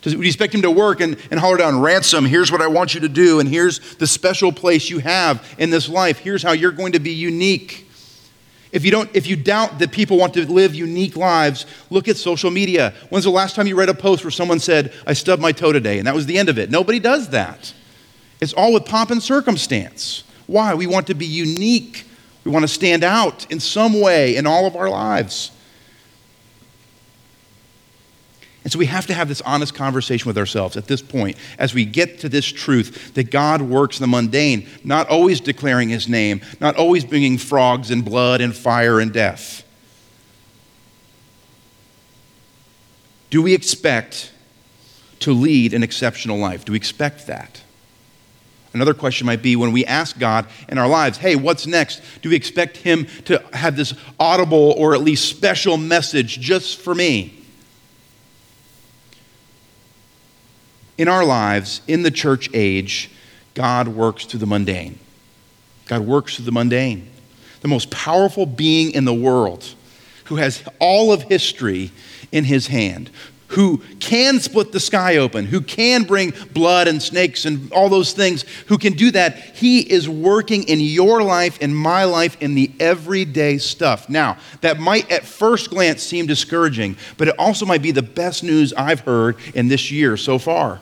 Does, 0.00 0.16
we 0.16 0.28
expect 0.28 0.54
him 0.54 0.62
to 0.62 0.70
work 0.70 1.00
and, 1.00 1.18
and 1.30 1.38
holler 1.40 1.58
down, 1.58 1.80
Ransom, 1.80 2.24
here's 2.24 2.52
what 2.52 2.62
I 2.62 2.68
want 2.68 2.94
you 2.94 3.00
to 3.00 3.08
do, 3.08 3.40
and 3.40 3.48
here's 3.48 3.96
the 3.96 4.06
special 4.06 4.52
place 4.52 4.88
you 4.88 5.00
have 5.00 5.44
in 5.58 5.70
this 5.70 5.88
life. 5.88 6.20
Here's 6.20 6.42
how 6.42 6.52
you're 6.52 6.72
going 6.72 6.92
to 6.92 7.00
be 7.00 7.12
unique. 7.12 7.87
If 8.70 8.84
you, 8.84 8.90
don't, 8.90 9.08
if 9.14 9.26
you 9.26 9.36
doubt 9.36 9.78
that 9.78 9.92
people 9.92 10.18
want 10.18 10.34
to 10.34 10.50
live 10.50 10.74
unique 10.74 11.16
lives, 11.16 11.64
look 11.88 12.06
at 12.06 12.16
social 12.16 12.50
media. 12.50 12.92
When's 13.08 13.24
the 13.24 13.30
last 13.30 13.56
time 13.56 13.66
you 13.66 13.76
read 13.76 13.88
a 13.88 13.94
post 13.94 14.24
where 14.24 14.30
someone 14.30 14.58
said, 14.58 14.92
I 15.06 15.14
stubbed 15.14 15.40
my 15.40 15.52
toe 15.52 15.72
today, 15.72 15.98
and 15.98 16.06
that 16.06 16.14
was 16.14 16.26
the 16.26 16.38
end 16.38 16.48
of 16.48 16.58
it? 16.58 16.70
Nobody 16.70 16.98
does 16.98 17.30
that. 17.30 17.72
It's 18.40 18.52
all 18.52 18.74
with 18.74 18.84
pomp 18.84 19.10
and 19.10 19.22
circumstance. 19.22 20.22
Why? 20.46 20.74
We 20.74 20.86
want 20.86 21.06
to 21.08 21.14
be 21.14 21.26
unique. 21.26 22.04
We 22.44 22.50
want 22.50 22.62
to 22.62 22.68
stand 22.68 23.04
out 23.04 23.50
in 23.50 23.58
some 23.60 24.00
way 24.00 24.36
in 24.36 24.46
all 24.46 24.66
of 24.66 24.76
our 24.76 24.88
lives. 24.88 25.50
And 28.64 28.72
so 28.72 28.78
we 28.78 28.86
have 28.86 29.06
to 29.06 29.14
have 29.14 29.28
this 29.28 29.40
honest 29.42 29.74
conversation 29.74 30.28
with 30.28 30.36
ourselves 30.36 30.76
at 30.76 30.88
this 30.88 31.00
point 31.00 31.36
as 31.58 31.72
we 31.72 31.84
get 31.84 32.18
to 32.20 32.28
this 32.28 32.44
truth 32.44 33.14
that 33.14 33.30
God 33.30 33.62
works 33.62 33.98
the 33.98 34.06
mundane, 34.06 34.68
not 34.84 35.08
always 35.08 35.40
declaring 35.40 35.88
his 35.88 36.08
name, 36.08 36.40
not 36.60 36.76
always 36.76 37.04
bringing 37.04 37.38
frogs 37.38 37.90
and 37.90 38.04
blood 38.04 38.40
and 38.40 38.54
fire 38.54 39.00
and 39.00 39.12
death. 39.12 39.64
Do 43.30 43.42
we 43.42 43.54
expect 43.54 44.32
to 45.20 45.32
lead 45.32 45.72
an 45.72 45.82
exceptional 45.82 46.38
life? 46.38 46.64
Do 46.64 46.72
we 46.72 46.76
expect 46.76 47.26
that? 47.26 47.62
Another 48.74 48.94
question 48.94 49.26
might 49.26 49.42
be 49.42 49.56
when 49.56 49.72
we 49.72 49.84
ask 49.86 50.18
God 50.18 50.46
in 50.68 50.78
our 50.78 50.88
lives, 50.88 51.18
hey, 51.18 51.36
what's 51.36 51.66
next? 51.66 52.02
Do 52.22 52.30
we 52.30 52.36
expect 52.36 52.76
Him 52.76 53.06
to 53.24 53.42
have 53.52 53.76
this 53.76 53.94
audible 54.20 54.74
or 54.76 54.94
at 54.94 55.00
least 55.00 55.28
special 55.28 55.76
message 55.76 56.38
just 56.40 56.78
for 56.78 56.94
me? 56.94 57.37
In 60.98 61.06
our 61.08 61.24
lives, 61.24 61.80
in 61.86 62.02
the 62.02 62.10
church 62.10 62.50
age, 62.52 63.10
God 63.54 63.88
works 63.88 64.24
through 64.24 64.40
the 64.40 64.46
mundane. 64.46 64.98
God 65.86 66.00
works 66.00 66.36
through 66.36 66.44
the 66.44 66.52
mundane. 66.52 67.08
The 67.60 67.68
most 67.68 67.90
powerful 67.90 68.44
being 68.44 68.92
in 68.92 69.04
the 69.04 69.14
world, 69.14 69.64
who 70.24 70.36
has 70.36 70.62
all 70.78 71.12
of 71.12 71.22
history 71.22 71.92
in 72.30 72.44
his 72.44 72.66
hand, 72.66 73.10
who 73.48 73.78
can 73.98 74.40
split 74.40 74.72
the 74.72 74.80
sky 74.80 75.16
open, 75.16 75.46
who 75.46 75.60
can 75.60 76.04
bring 76.04 76.34
blood 76.52 76.86
and 76.86 77.02
snakes 77.02 77.46
and 77.46 77.72
all 77.72 77.88
those 77.88 78.12
things, 78.12 78.44
who 78.66 78.76
can 78.76 78.92
do 78.92 79.10
that, 79.10 79.36
he 79.56 79.80
is 79.80 80.08
working 80.08 80.64
in 80.64 80.80
your 80.80 81.22
life, 81.22 81.58
in 81.58 81.74
my 81.74 82.04
life, 82.04 82.36
in 82.42 82.54
the 82.54 82.70
everyday 82.78 83.56
stuff. 83.56 84.08
Now, 84.08 84.36
that 84.60 84.78
might 84.78 85.10
at 85.10 85.24
first 85.24 85.70
glance 85.70 86.02
seem 86.02 86.26
discouraging, 86.26 86.96
but 87.16 87.28
it 87.28 87.38
also 87.38 87.64
might 87.64 87.82
be 87.82 87.90
the 87.90 88.02
best 88.02 88.44
news 88.44 88.74
I've 88.74 89.00
heard 89.00 89.36
in 89.54 89.68
this 89.68 89.90
year 89.90 90.16
so 90.16 90.38
far 90.38 90.80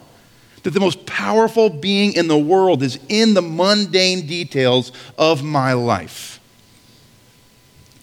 that 0.66 0.72
the 0.72 0.81
most 0.81 1.07
powerful 1.07 1.70
being 1.70 2.14
in 2.14 2.26
the 2.26 2.37
world 2.37 2.83
is 2.83 2.98
in 3.09 3.35
the 3.35 3.40
mundane 3.40 4.26
details 4.26 4.90
of 5.16 5.44
my 5.44 5.72
life. 5.72 6.40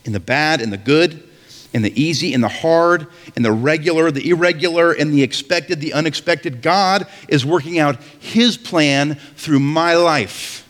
In 0.06 0.14
the 0.14 0.22
bad, 0.22 0.62
in 0.62 0.70
the 0.70 0.78
good, 0.78 1.28
in 1.74 1.82
the 1.82 2.02
easy, 2.02 2.34
in 2.34 2.40
the 2.40 2.48
hard, 2.48 3.08
in 3.36 3.44
the 3.44 3.52
regular, 3.52 4.12
the 4.12 4.30
irregular, 4.30 4.94
in 4.94 5.12
the 5.12 5.24
expected, 5.24 5.82
the 5.82 5.92
unexpected, 5.92 6.62
God 6.62 7.06
is 7.28 7.46
working 7.46 7.80
out 7.80 8.02
His 8.20 8.56
plan 8.56 9.16
through 9.36 9.60
my 9.60 9.96
life. 9.96 10.66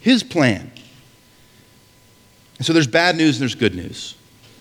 His 0.00 0.22
plan. 0.22 0.72
And 2.56 2.66
so 2.66 2.72
there's 2.72 2.86
bad 2.86 3.14
news 3.14 3.36
and 3.36 3.42
there's 3.42 3.54
good 3.54 3.74
news. 3.74 4.14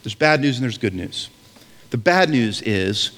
There's 0.03 0.13
bad 0.13 0.41
news 0.41 0.57
and 0.57 0.63
there's 0.63 0.77
good 0.77 0.93
news. 0.93 1.29
The 1.91 1.97
bad 1.97 2.29
news 2.29 2.61
is 2.63 3.11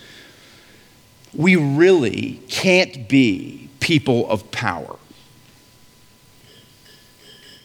we 1.34 1.56
really 1.56 2.42
can't 2.48 3.08
be 3.08 3.70
people 3.80 4.30
of 4.30 4.52
power. 4.52 4.98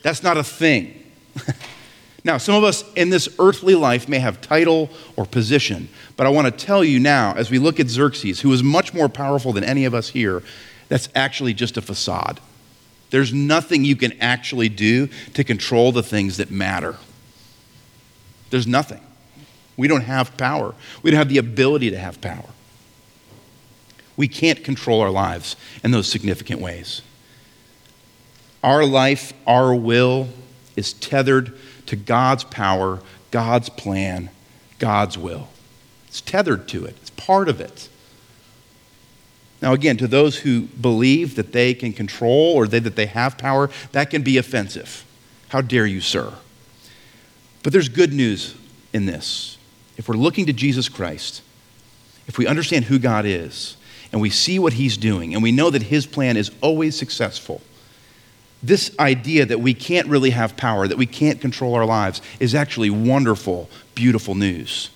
That's 0.02 0.22
not 0.22 0.36
a 0.36 0.44
thing. 0.44 1.02
now, 2.24 2.36
some 2.36 2.54
of 2.54 2.64
us 2.64 2.84
in 2.94 3.10
this 3.10 3.28
earthly 3.38 3.74
life 3.74 4.08
may 4.08 4.18
have 4.18 4.40
title 4.40 4.90
or 5.16 5.24
position, 5.24 5.88
but 6.16 6.26
I 6.26 6.30
want 6.30 6.46
to 6.46 6.50
tell 6.50 6.84
you 6.84 7.00
now, 7.00 7.34
as 7.34 7.50
we 7.50 7.58
look 7.58 7.80
at 7.80 7.88
Xerxes, 7.88 8.40
who 8.40 8.52
is 8.52 8.62
much 8.62 8.92
more 8.92 9.08
powerful 9.08 9.52
than 9.52 9.64
any 9.64 9.86
of 9.86 9.94
us 9.94 10.10
here, 10.10 10.42
that's 10.88 11.08
actually 11.14 11.54
just 11.54 11.76
a 11.76 11.82
facade. 11.82 12.40
There's 13.10 13.32
nothing 13.32 13.84
you 13.84 13.96
can 13.96 14.12
actually 14.20 14.68
do 14.68 15.08
to 15.34 15.44
control 15.44 15.92
the 15.92 16.02
things 16.02 16.36
that 16.36 16.50
matter. 16.50 16.96
There's 18.50 18.66
nothing. 18.66 19.00
We 19.76 19.88
don't 19.88 20.02
have 20.02 20.36
power. 20.36 20.74
We 21.02 21.10
don't 21.10 21.18
have 21.18 21.28
the 21.28 21.38
ability 21.38 21.90
to 21.90 21.98
have 21.98 22.20
power. 22.20 22.53
We 24.16 24.28
can't 24.28 24.62
control 24.62 25.00
our 25.00 25.10
lives 25.10 25.56
in 25.82 25.90
those 25.90 26.10
significant 26.10 26.60
ways. 26.60 27.02
Our 28.62 28.84
life, 28.84 29.32
our 29.46 29.74
will 29.74 30.28
is 30.76 30.92
tethered 30.92 31.56
to 31.86 31.96
God's 31.96 32.44
power, 32.44 33.00
God's 33.30 33.68
plan, 33.68 34.30
God's 34.78 35.18
will. 35.18 35.48
It's 36.08 36.20
tethered 36.20 36.68
to 36.68 36.84
it, 36.84 36.96
it's 37.00 37.10
part 37.10 37.48
of 37.48 37.60
it. 37.60 37.88
Now, 39.60 39.72
again, 39.72 39.96
to 39.96 40.06
those 40.06 40.38
who 40.40 40.62
believe 40.62 41.36
that 41.36 41.52
they 41.52 41.72
can 41.72 41.92
control 41.94 42.52
or 42.54 42.66
they, 42.66 42.80
that 42.80 42.96
they 42.96 43.06
have 43.06 43.38
power, 43.38 43.70
that 43.92 44.10
can 44.10 44.22
be 44.22 44.36
offensive. 44.36 45.06
How 45.48 45.62
dare 45.62 45.86
you, 45.86 46.02
sir? 46.02 46.34
But 47.62 47.72
there's 47.72 47.88
good 47.88 48.12
news 48.12 48.54
in 48.92 49.06
this. 49.06 49.56
If 49.96 50.08
we're 50.08 50.16
looking 50.16 50.44
to 50.46 50.52
Jesus 50.52 50.88
Christ, 50.90 51.40
if 52.26 52.36
we 52.36 52.46
understand 52.46 52.86
who 52.86 52.98
God 52.98 53.24
is, 53.24 53.76
and 54.14 54.20
we 54.20 54.30
see 54.30 54.60
what 54.60 54.74
he's 54.74 54.96
doing, 54.96 55.34
and 55.34 55.42
we 55.42 55.50
know 55.50 55.70
that 55.70 55.82
his 55.82 56.06
plan 56.06 56.36
is 56.36 56.52
always 56.60 56.96
successful, 56.96 57.60
this 58.62 58.96
idea 59.00 59.44
that 59.44 59.58
we 59.58 59.74
can't 59.74 60.06
really 60.06 60.30
have 60.30 60.56
power, 60.56 60.86
that 60.86 60.96
we 60.96 61.04
can't 61.04 61.40
control 61.40 61.74
our 61.74 61.84
lives, 61.84 62.22
is 62.38 62.54
actually 62.54 62.90
wonderful, 62.90 63.68
beautiful 63.96 64.36
news. 64.36 64.90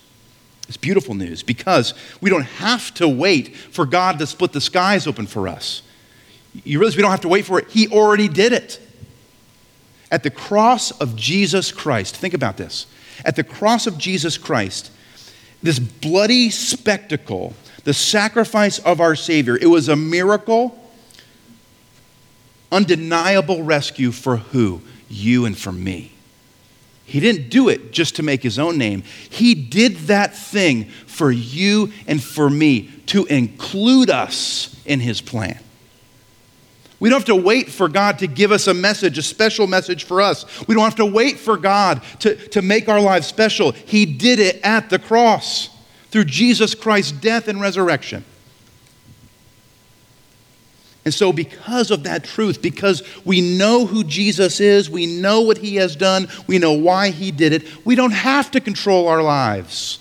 It's 0.68 0.76
beautiful 0.76 1.16
news 1.16 1.42
because 1.42 1.94
we 2.20 2.30
don't 2.30 2.44
have 2.44 2.94
to 2.94 3.08
wait 3.08 3.56
for 3.56 3.86
God 3.86 4.20
to 4.20 4.26
split 4.28 4.52
the 4.52 4.60
skies 4.60 5.08
open 5.08 5.26
for 5.26 5.48
us. 5.48 5.82
You 6.54 6.78
realize 6.78 6.94
we 6.94 7.02
don't 7.02 7.10
have 7.10 7.22
to 7.22 7.28
wait 7.28 7.44
for 7.44 7.58
it, 7.58 7.68
He 7.70 7.88
already 7.88 8.28
did 8.28 8.52
it. 8.52 8.80
At 10.12 10.22
the 10.22 10.30
cross 10.30 10.92
of 10.92 11.16
Jesus 11.16 11.72
Christ, 11.72 12.16
think 12.16 12.34
about 12.34 12.56
this. 12.56 12.86
At 13.24 13.34
the 13.34 13.42
cross 13.42 13.88
of 13.88 13.98
Jesus 13.98 14.38
Christ, 14.38 14.92
this 15.60 15.80
bloody 15.80 16.50
spectacle 16.50 17.56
the 17.88 17.94
sacrifice 17.94 18.78
of 18.80 19.00
our 19.00 19.16
Savior. 19.16 19.56
It 19.56 19.68
was 19.68 19.88
a 19.88 19.96
miracle, 19.96 20.78
undeniable 22.70 23.62
rescue 23.62 24.12
for 24.12 24.36
who? 24.36 24.82
You 25.08 25.46
and 25.46 25.56
for 25.56 25.72
me. 25.72 26.12
He 27.06 27.18
didn't 27.18 27.48
do 27.48 27.70
it 27.70 27.90
just 27.90 28.16
to 28.16 28.22
make 28.22 28.42
his 28.42 28.58
own 28.58 28.76
name. 28.76 29.04
He 29.30 29.54
did 29.54 29.96
that 30.08 30.36
thing 30.36 30.90
for 31.06 31.30
you 31.30 31.90
and 32.06 32.22
for 32.22 32.50
me 32.50 32.90
to 33.06 33.24
include 33.24 34.10
us 34.10 34.78
in 34.84 35.00
his 35.00 35.22
plan. 35.22 35.58
We 37.00 37.08
don't 37.08 37.20
have 37.20 37.34
to 37.34 37.42
wait 37.42 37.70
for 37.70 37.88
God 37.88 38.18
to 38.18 38.26
give 38.26 38.52
us 38.52 38.66
a 38.66 38.74
message, 38.74 39.16
a 39.16 39.22
special 39.22 39.66
message 39.66 40.04
for 40.04 40.20
us. 40.20 40.44
We 40.68 40.74
don't 40.74 40.84
have 40.84 40.96
to 40.96 41.06
wait 41.06 41.38
for 41.38 41.56
God 41.56 42.02
to, 42.18 42.36
to 42.48 42.60
make 42.60 42.90
our 42.90 43.00
lives 43.00 43.26
special. 43.26 43.72
He 43.72 44.04
did 44.04 44.40
it 44.40 44.60
at 44.62 44.90
the 44.90 44.98
cross 44.98 45.70
through 46.10 46.24
Jesus 46.24 46.74
Christ's 46.74 47.12
death 47.12 47.48
and 47.48 47.60
resurrection. 47.60 48.24
And 51.04 51.14
so, 51.14 51.32
because 51.32 51.90
of 51.90 52.02
that 52.02 52.24
truth, 52.24 52.60
because 52.60 53.02
we 53.24 53.40
know 53.40 53.86
who 53.86 54.04
Jesus 54.04 54.60
is, 54.60 54.90
we 54.90 55.06
know 55.06 55.40
what 55.40 55.56
he 55.56 55.76
has 55.76 55.96
done, 55.96 56.28
we 56.46 56.58
know 56.58 56.72
why 56.72 57.10
he 57.10 57.30
did 57.30 57.54
it, 57.54 57.86
we 57.86 57.94
don't 57.94 58.12
have 58.12 58.50
to 58.50 58.60
control 58.60 59.08
our 59.08 59.22
lives. 59.22 60.00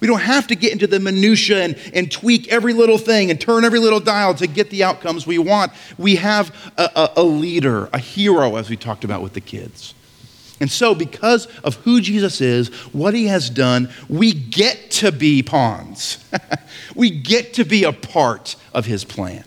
We 0.00 0.08
don't 0.08 0.20
have 0.20 0.46
to 0.48 0.54
get 0.54 0.72
into 0.72 0.86
the 0.86 1.00
minutiae 1.00 1.62
and, 1.62 1.78
and 1.94 2.10
tweak 2.10 2.48
every 2.48 2.72
little 2.72 2.98
thing 2.98 3.30
and 3.30 3.40
turn 3.40 3.64
every 3.64 3.78
little 3.78 4.00
dial 4.00 4.34
to 4.34 4.46
get 4.46 4.70
the 4.70 4.84
outcomes 4.84 5.26
we 5.26 5.38
want. 5.38 5.72
We 5.96 6.16
have 6.16 6.54
a, 6.76 6.90
a, 6.94 7.12
a 7.18 7.22
leader, 7.22 7.88
a 7.92 7.98
hero, 7.98 8.56
as 8.56 8.68
we 8.68 8.76
talked 8.76 9.04
about 9.04 9.22
with 9.22 9.32
the 9.32 9.40
kids. 9.40 9.94
And 10.58 10.70
so, 10.70 10.94
because 10.94 11.46
of 11.64 11.76
who 11.76 12.00
Jesus 12.00 12.40
is, 12.40 12.68
what 12.92 13.12
he 13.12 13.26
has 13.26 13.50
done, 13.50 13.90
we 14.08 14.32
get 14.32 14.90
to 14.92 15.12
be 15.12 15.42
pawns. 15.42 16.24
we 16.94 17.10
get 17.10 17.54
to 17.54 17.64
be 17.64 17.84
a 17.84 17.92
part 17.92 18.56
of 18.72 18.86
his 18.86 19.04
plan. 19.04 19.44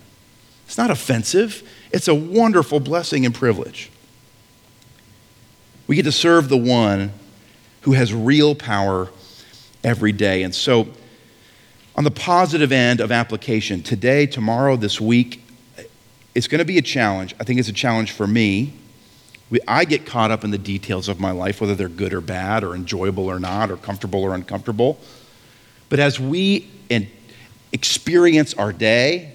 It's 0.66 0.78
not 0.78 0.90
offensive, 0.90 1.68
it's 1.90 2.06
a 2.06 2.14
wonderful 2.14 2.78
blessing 2.78 3.26
and 3.26 3.34
privilege. 3.34 3.90
We 5.88 5.96
get 5.96 6.04
to 6.04 6.12
serve 6.12 6.48
the 6.48 6.56
one 6.56 7.12
who 7.80 7.92
has 7.92 8.14
real 8.14 8.54
power 8.54 9.08
every 9.82 10.12
day. 10.12 10.44
And 10.44 10.54
so, 10.54 10.88
on 11.96 12.04
the 12.04 12.12
positive 12.12 12.70
end 12.70 13.00
of 13.00 13.10
application, 13.10 13.82
today, 13.82 14.26
tomorrow, 14.26 14.76
this 14.76 15.00
week, 15.00 15.42
it's 16.36 16.46
going 16.46 16.60
to 16.60 16.64
be 16.64 16.78
a 16.78 16.82
challenge. 16.82 17.34
I 17.40 17.44
think 17.44 17.58
it's 17.58 17.68
a 17.68 17.72
challenge 17.72 18.12
for 18.12 18.28
me. 18.28 18.74
We, 19.50 19.58
I 19.66 19.84
get 19.84 20.06
caught 20.06 20.30
up 20.30 20.44
in 20.44 20.52
the 20.52 20.58
details 20.58 21.08
of 21.08 21.20
my 21.20 21.32
life, 21.32 21.60
whether 21.60 21.74
they're 21.74 21.88
good 21.88 22.14
or 22.14 22.20
bad, 22.20 22.62
or 22.64 22.74
enjoyable 22.74 23.26
or 23.26 23.40
not, 23.40 23.70
or 23.70 23.76
comfortable 23.76 24.22
or 24.22 24.34
uncomfortable. 24.34 24.98
But 25.88 25.98
as 25.98 26.20
we 26.20 26.70
experience 27.72 28.54
our 28.54 28.72
day, 28.72 29.34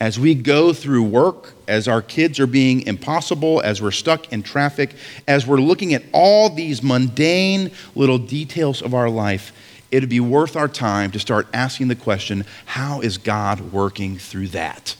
as 0.00 0.18
we 0.18 0.34
go 0.34 0.72
through 0.72 1.04
work, 1.04 1.54
as 1.68 1.86
our 1.86 2.02
kids 2.02 2.40
are 2.40 2.46
being 2.46 2.82
impossible, 2.82 3.60
as 3.60 3.80
we're 3.80 3.92
stuck 3.92 4.32
in 4.32 4.42
traffic, 4.42 4.94
as 5.28 5.46
we're 5.46 5.60
looking 5.60 5.94
at 5.94 6.02
all 6.12 6.50
these 6.50 6.82
mundane 6.82 7.70
little 7.94 8.18
details 8.18 8.82
of 8.82 8.94
our 8.94 9.08
life, 9.08 9.52
it'd 9.92 10.08
be 10.08 10.20
worth 10.20 10.56
our 10.56 10.66
time 10.66 11.10
to 11.12 11.20
start 11.20 11.46
asking 11.52 11.88
the 11.88 11.94
question 11.94 12.44
how 12.64 13.00
is 13.00 13.18
God 13.18 13.72
working 13.72 14.18
through 14.18 14.48
that? 14.48 14.96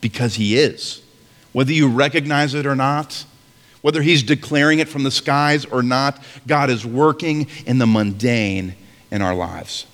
Because 0.00 0.34
He 0.34 0.56
is. 0.56 1.03
Whether 1.54 1.72
you 1.72 1.88
recognize 1.88 2.52
it 2.52 2.66
or 2.66 2.74
not, 2.74 3.24
whether 3.80 4.02
He's 4.02 4.24
declaring 4.24 4.80
it 4.80 4.88
from 4.88 5.04
the 5.04 5.10
skies 5.10 5.64
or 5.64 5.82
not, 5.82 6.20
God 6.46 6.68
is 6.68 6.84
working 6.84 7.46
in 7.64 7.78
the 7.78 7.86
mundane 7.86 8.74
in 9.10 9.22
our 9.22 9.36
lives. 9.36 9.86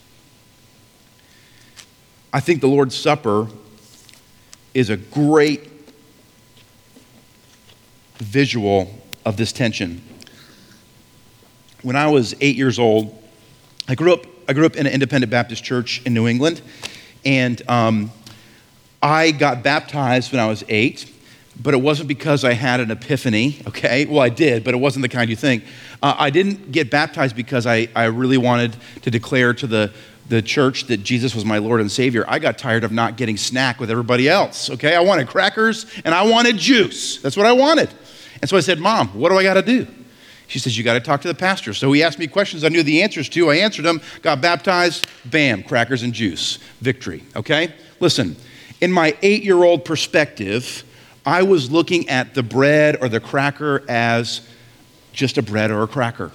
I 2.32 2.40
think 2.40 2.62
the 2.62 2.66
Lord's 2.66 2.94
Supper 2.94 3.46
is 4.72 4.88
a 4.88 4.96
great 4.96 5.68
visual 8.16 8.98
of 9.26 9.36
this 9.36 9.52
tension. 9.52 10.02
When 11.82 11.94
I 11.94 12.08
was 12.08 12.34
eight 12.40 12.56
years 12.56 12.78
old, 12.78 13.22
I 13.86 13.94
grew 13.94 14.14
up, 14.14 14.24
I 14.48 14.54
grew 14.54 14.64
up 14.64 14.76
in 14.76 14.86
an 14.86 14.92
independent 14.94 15.30
Baptist 15.30 15.62
church 15.62 16.00
in 16.06 16.14
New 16.14 16.26
England, 16.26 16.62
and 17.26 17.60
um, 17.68 18.12
I 19.02 19.32
got 19.32 19.62
baptized 19.62 20.32
when 20.32 20.40
I 20.40 20.46
was 20.46 20.64
eight, 20.68 21.12
but 21.62 21.74
it 21.74 21.78
wasn't 21.78 22.08
because 22.08 22.42
I 22.42 22.54
had 22.54 22.80
an 22.80 22.90
epiphany, 22.90 23.60
okay? 23.68 24.06
Well, 24.06 24.20
I 24.20 24.30
did, 24.30 24.64
but 24.64 24.72
it 24.72 24.78
wasn't 24.78 25.02
the 25.02 25.08
kind 25.08 25.28
you 25.28 25.36
think. 25.36 25.64
Uh, 26.02 26.14
I 26.16 26.30
didn't 26.30 26.72
get 26.72 26.90
baptized 26.90 27.36
because 27.36 27.66
I, 27.66 27.88
I 27.94 28.04
really 28.04 28.38
wanted 28.38 28.76
to 29.02 29.10
declare 29.10 29.52
to 29.54 29.66
the, 29.66 29.92
the 30.28 30.40
church 30.40 30.86
that 30.86 30.98
Jesus 30.98 31.34
was 31.34 31.44
my 31.44 31.58
Lord 31.58 31.80
and 31.80 31.92
Savior, 31.92 32.24
I 32.26 32.38
got 32.38 32.56
tired 32.56 32.82
of 32.82 32.92
not 32.92 33.16
getting 33.16 33.36
snack 33.36 33.78
with 33.78 33.90
everybody 33.90 34.28
else, 34.28 34.70
okay? 34.70 34.96
I 34.96 35.00
wanted 35.00 35.28
crackers 35.28 35.84
and 36.04 36.14
I 36.14 36.22
wanted 36.22 36.56
juice. 36.56 37.20
That's 37.20 37.36
what 37.36 37.46
I 37.46 37.52
wanted. 37.52 37.90
And 38.40 38.48
so 38.48 38.56
I 38.56 38.60
said, 38.60 38.78
Mom, 38.78 39.08
what 39.08 39.28
do 39.28 39.36
I 39.36 39.42
got 39.42 39.54
to 39.54 39.62
do? 39.62 39.86
She 40.46 40.58
says, 40.58 40.76
You 40.76 40.82
got 40.82 40.94
to 40.94 41.00
talk 41.00 41.20
to 41.20 41.28
the 41.28 41.34
pastor. 41.34 41.74
So 41.74 41.92
he 41.92 42.02
asked 42.02 42.18
me 42.18 42.26
questions 42.26 42.64
I 42.64 42.68
knew 42.68 42.82
the 42.82 43.02
answers 43.02 43.28
to. 43.30 43.50
I 43.50 43.56
answered 43.56 43.84
them, 43.84 44.00
got 44.22 44.40
baptized, 44.40 45.06
bam, 45.26 45.62
crackers 45.62 46.02
and 46.02 46.12
juice. 46.12 46.58
Victory, 46.80 47.22
okay? 47.36 47.72
Listen, 48.00 48.34
in 48.80 48.90
my 48.90 49.16
eight 49.22 49.44
year 49.44 49.62
old 49.62 49.84
perspective, 49.84 50.84
I 51.24 51.42
was 51.42 51.70
looking 51.70 52.08
at 52.08 52.34
the 52.34 52.42
bread 52.42 52.98
or 53.00 53.08
the 53.08 53.20
cracker 53.20 53.84
as 53.88 54.40
just 55.12 55.38
a 55.38 55.42
bread 55.42 55.70
or 55.70 55.82
a 55.82 55.88
cracker. 55.88 56.32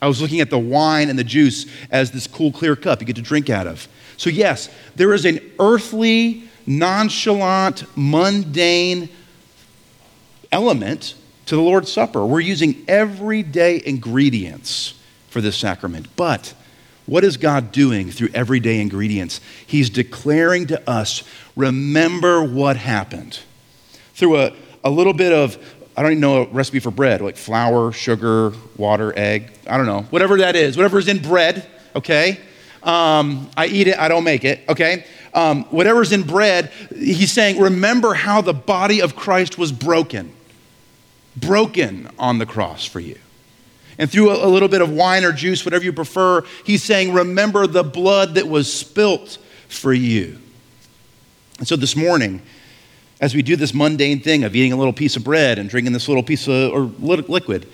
I 0.00 0.08
was 0.08 0.20
looking 0.20 0.40
at 0.40 0.50
the 0.50 0.58
wine 0.58 1.08
and 1.08 1.18
the 1.18 1.24
juice 1.24 1.66
as 1.90 2.10
this 2.10 2.26
cool, 2.26 2.50
clear 2.50 2.74
cup 2.74 3.00
you 3.00 3.06
get 3.06 3.16
to 3.16 3.22
drink 3.22 3.48
out 3.48 3.66
of. 3.66 3.86
So, 4.16 4.30
yes, 4.30 4.68
there 4.96 5.14
is 5.14 5.24
an 5.24 5.40
earthly, 5.58 6.44
nonchalant, 6.66 7.84
mundane 7.96 9.08
element 10.50 11.14
to 11.46 11.56
the 11.56 11.62
Lord's 11.62 11.92
Supper. 11.92 12.26
We're 12.26 12.40
using 12.40 12.84
everyday 12.88 13.80
ingredients 13.84 14.94
for 15.28 15.40
this 15.40 15.56
sacrament. 15.56 16.08
But 16.16 16.52
what 17.06 17.24
is 17.24 17.36
God 17.36 17.72
doing 17.72 18.10
through 18.10 18.30
everyday 18.34 18.80
ingredients? 18.80 19.40
He's 19.66 19.88
declaring 19.88 20.66
to 20.66 20.90
us 20.90 21.22
remember 21.56 22.44
what 22.44 22.76
happened. 22.76 23.40
Through 24.14 24.38
a, 24.38 24.52
a 24.84 24.90
little 24.90 25.12
bit 25.12 25.32
of 25.32 25.58
I 25.96 26.02
don't 26.02 26.12
even 26.12 26.20
know 26.20 26.42
a 26.42 26.46
recipe 26.46 26.78
for 26.78 26.90
bread, 26.90 27.20
like 27.20 27.36
flour, 27.36 27.92
sugar, 27.92 28.52
water, 28.76 29.12
egg. 29.16 29.52
I 29.68 29.76
don't 29.76 29.86
know. 29.86 30.02
Whatever 30.10 30.38
that 30.38 30.56
is, 30.56 30.76
whatever's 30.76 31.06
in 31.06 31.18
bread, 31.18 31.68
okay? 31.94 32.40
Um, 32.82 33.50
I 33.56 33.66
eat 33.66 33.88
it, 33.88 33.98
I 33.98 34.08
don't 34.08 34.24
make 34.24 34.44
it, 34.44 34.60
okay? 34.68 35.04
Um, 35.34 35.64
whatever's 35.64 36.12
in 36.12 36.22
bread, 36.22 36.72
he's 36.94 37.30
saying, 37.30 37.60
remember 37.60 38.14
how 38.14 38.40
the 38.40 38.54
body 38.54 39.00
of 39.00 39.14
Christ 39.14 39.58
was 39.58 39.70
broken. 39.70 40.32
Broken 41.36 42.08
on 42.18 42.38
the 42.38 42.46
cross 42.46 42.86
for 42.86 43.00
you. 43.00 43.18
And 43.98 44.10
through 44.10 44.30
a, 44.30 44.46
a 44.46 44.48
little 44.48 44.68
bit 44.68 44.80
of 44.80 44.90
wine 44.90 45.24
or 45.24 45.32
juice, 45.32 45.64
whatever 45.64 45.84
you 45.84 45.92
prefer, 45.92 46.42
he's 46.64 46.82
saying, 46.82 47.12
remember 47.12 47.66
the 47.66 47.84
blood 47.84 48.34
that 48.34 48.48
was 48.48 48.72
spilt 48.72 49.38
for 49.68 49.92
you. 49.92 50.38
And 51.58 51.68
so 51.68 51.76
this 51.76 51.94
morning, 51.94 52.42
as 53.22 53.36
we 53.36 53.40
do 53.40 53.54
this 53.54 53.72
mundane 53.72 54.20
thing 54.20 54.42
of 54.42 54.54
eating 54.56 54.72
a 54.72 54.76
little 54.76 54.92
piece 54.92 55.14
of 55.14 55.22
bread 55.22 55.56
and 55.56 55.70
drinking 55.70 55.92
this 55.92 56.08
little 56.08 56.24
piece 56.24 56.48
of 56.48 56.72
or 56.72 56.80
liquid, 56.98 57.68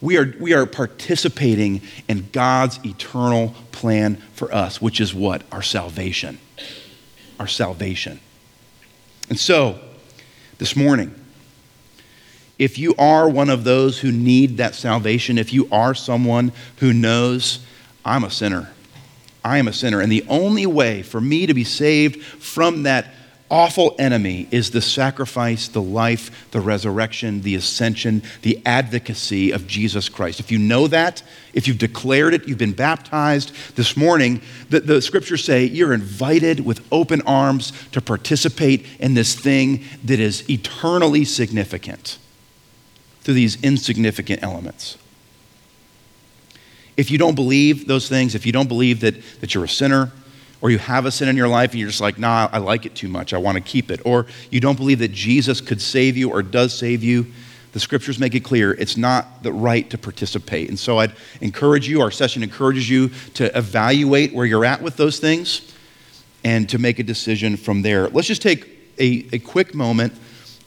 we 0.00 0.16
are, 0.16 0.34
we 0.40 0.54
are 0.54 0.64
participating 0.64 1.82
in 2.08 2.26
God's 2.32 2.80
eternal 2.82 3.54
plan 3.72 4.16
for 4.32 4.52
us, 4.52 4.80
which 4.80 4.98
is 4.98 5.14
what? 5.14 5.42
Our 5.52 5.60
salvation. 5.60 6.38
Our 7.38 7.46
salvation. 7.46 8.20
And 9.28 9.38
so, 9.38 9.78
this 10.56 10.74
morning, 10.74 11.14
if 12.58 12.78
you 12.78 12.94
are 12.98 13.28
one 13.28 13.50
of 13.50 13.64
those 13.64 13.98
who 13.98 14.10
need 14.10 14.56
that 14.56 14.74
salvation, 14.74 15.36
if 15.36 15.52
you 15.52 15.68
are 15.70 15.94
someone 15.94 16.52
who 16.78 16.94
knows, 16.94 17.58
I'm 18.02 18.24
a 18.24 18.30
sinner, 18.30 18.72
I 19.44 19.58
am 19.58 19.68
a 19.68 19.74
sinner, 19.74 20.00
and 20.00 20.10
the 20.10 20.24
only 20.26 20.64
way 20.64 21.02
for 21.02 21.20
me 21.20 21.44
to 21.44 21.52
be 21.52 21.64
saved 21.64 22.22
from 22.22 22.84
that 22.84 23.12
awful 23.50 23.94
enemy 23.98 24.48
is 24.50 24.70
the 24.70 24.80
sacrifice, 24.80 25.68
the 25.68 25.82
life, 25.82 26.50
the 26.50 26.60
resurrection, 26.60 27.42
the 27.42 27.54
ascension, 27.54 28.22
the 28.42 28.60
advocacy 28.66 29.50
of 29.50 29.66
Jesus 29.66 30.08
Christ. 30.08 30.40
If 30.40 30.50
you 30.50 30.58
know 30.58 30.86
that, 30.88 31.22
if 31.52 31.68
you've 31.68 31.78
declared 31.78 32.34
it, 32.34 32.48
you've 32.48 32.58
been 32.58 32.72
baptized 32.72 33.52
this 33.76 33.96
morning, 33.96 34.40
the, 34.68 34.80
the 34.80 35.02
scriptures 35.02 35.44
say 35.44 35.64
you're 35.64 35.94
invited 35.94 36.64
with 36.64 36.86
open 36.92 37.22
arms 37.22 37.72
to 37.92 38.00
participate 38.00 38.86
in 38.98 39.14
this 39.14 39.34
thing 39.34 39.84
that 40.04 40.20
is 40.20 40.48
eternally 40.50 41.24
significant 41.24 42.18
through 43.22 43.34
these 43.34 43.62
insignificant 43.62 44.42
elements. 44.42 44.98
If 46.96 47.10
you 47.10 47.18
don't 47.18 47.34
believe 47.34 47.86
those 47.86 48.08
things, 48.08 48.34
if 48.34 48.46
you 48.46 48.52
don't 48.52 48.68
believe 48.68 49.00
that, 49.00 49.14
that 49.40 49.54
you're 49.54 49.64
a 49.64 49.68
sinner, 49.68 50.12
or 50.66 50.70
you 50.70 50.78
have 50.78 51.06
a 51.06 51.12
sin 51.12 51.28
in 51.28 51.36
your 51.36 51.46
life 51.46 51.70
and 51.70 51.78
you're 51.78 51.88
just 51.88 52.00
like, 52.00 52.18
nah, 52.18 52.48
I 52.50 52.58
like 52.58 52.86
it 52.86 52.96
too 52.96 53.06
much, 53.06 53.32
I 53.32 53.38
want 53.38 53.54
to 53.54 53.62
keep 53.62 53.88
it, 53.88 54.00
or 54.04 54.26
you 54.50 54.58
don't 54.58 54.74
believe 54.74 54.98
that 54.98 55.12
Jesus 55.12 55.60
could 55.60 55.80
save 55.80 56.16
you 56.16 56.28
or 56.28 56.42
does 56.42 56.76
save 56.76 57.04
you, 57.04 57.28
the 57.70 57.78
scriptures 57.78 58.18
make 58.18 58.34
it 58.34 58.40
clear 58.40 58.72
it's 58.72 58.96
not 58.96 59.44
the 59.44 59.52
right 59.52 59.88
to 59.90 59.96
participate. 59.96 60.68
And 60.68 60.76
so 60.76 60.98
I'd 60.98 61.12
encourage 61.40 61.88
you, 61.88 62.00
our 62.00 62.10
session 62.10 62.42
encourages 62.42 62.90
you 62.90 63.10
to 63.34 63.56
evaluate 63.56 64.34
where 64.34 64.44
you're 64.44 64.64
at 64.64 64.82
with 64.82 64.96
those 64.96 65.20
things 65.20 65.72
and 66.42 66.68
to 66.68 66.78
make 66.78 66.98
a 66.98 67.04
decision 67.04 67.56
from 67.56 67.82
there. 67.82 68.08
Let's 68.08 68.26
just 68.26 68.42
take 68.42 68.66
a, 68.98 69.28
a 69.32 69.38
quick 69.38 69.72
moment 69.72 70.14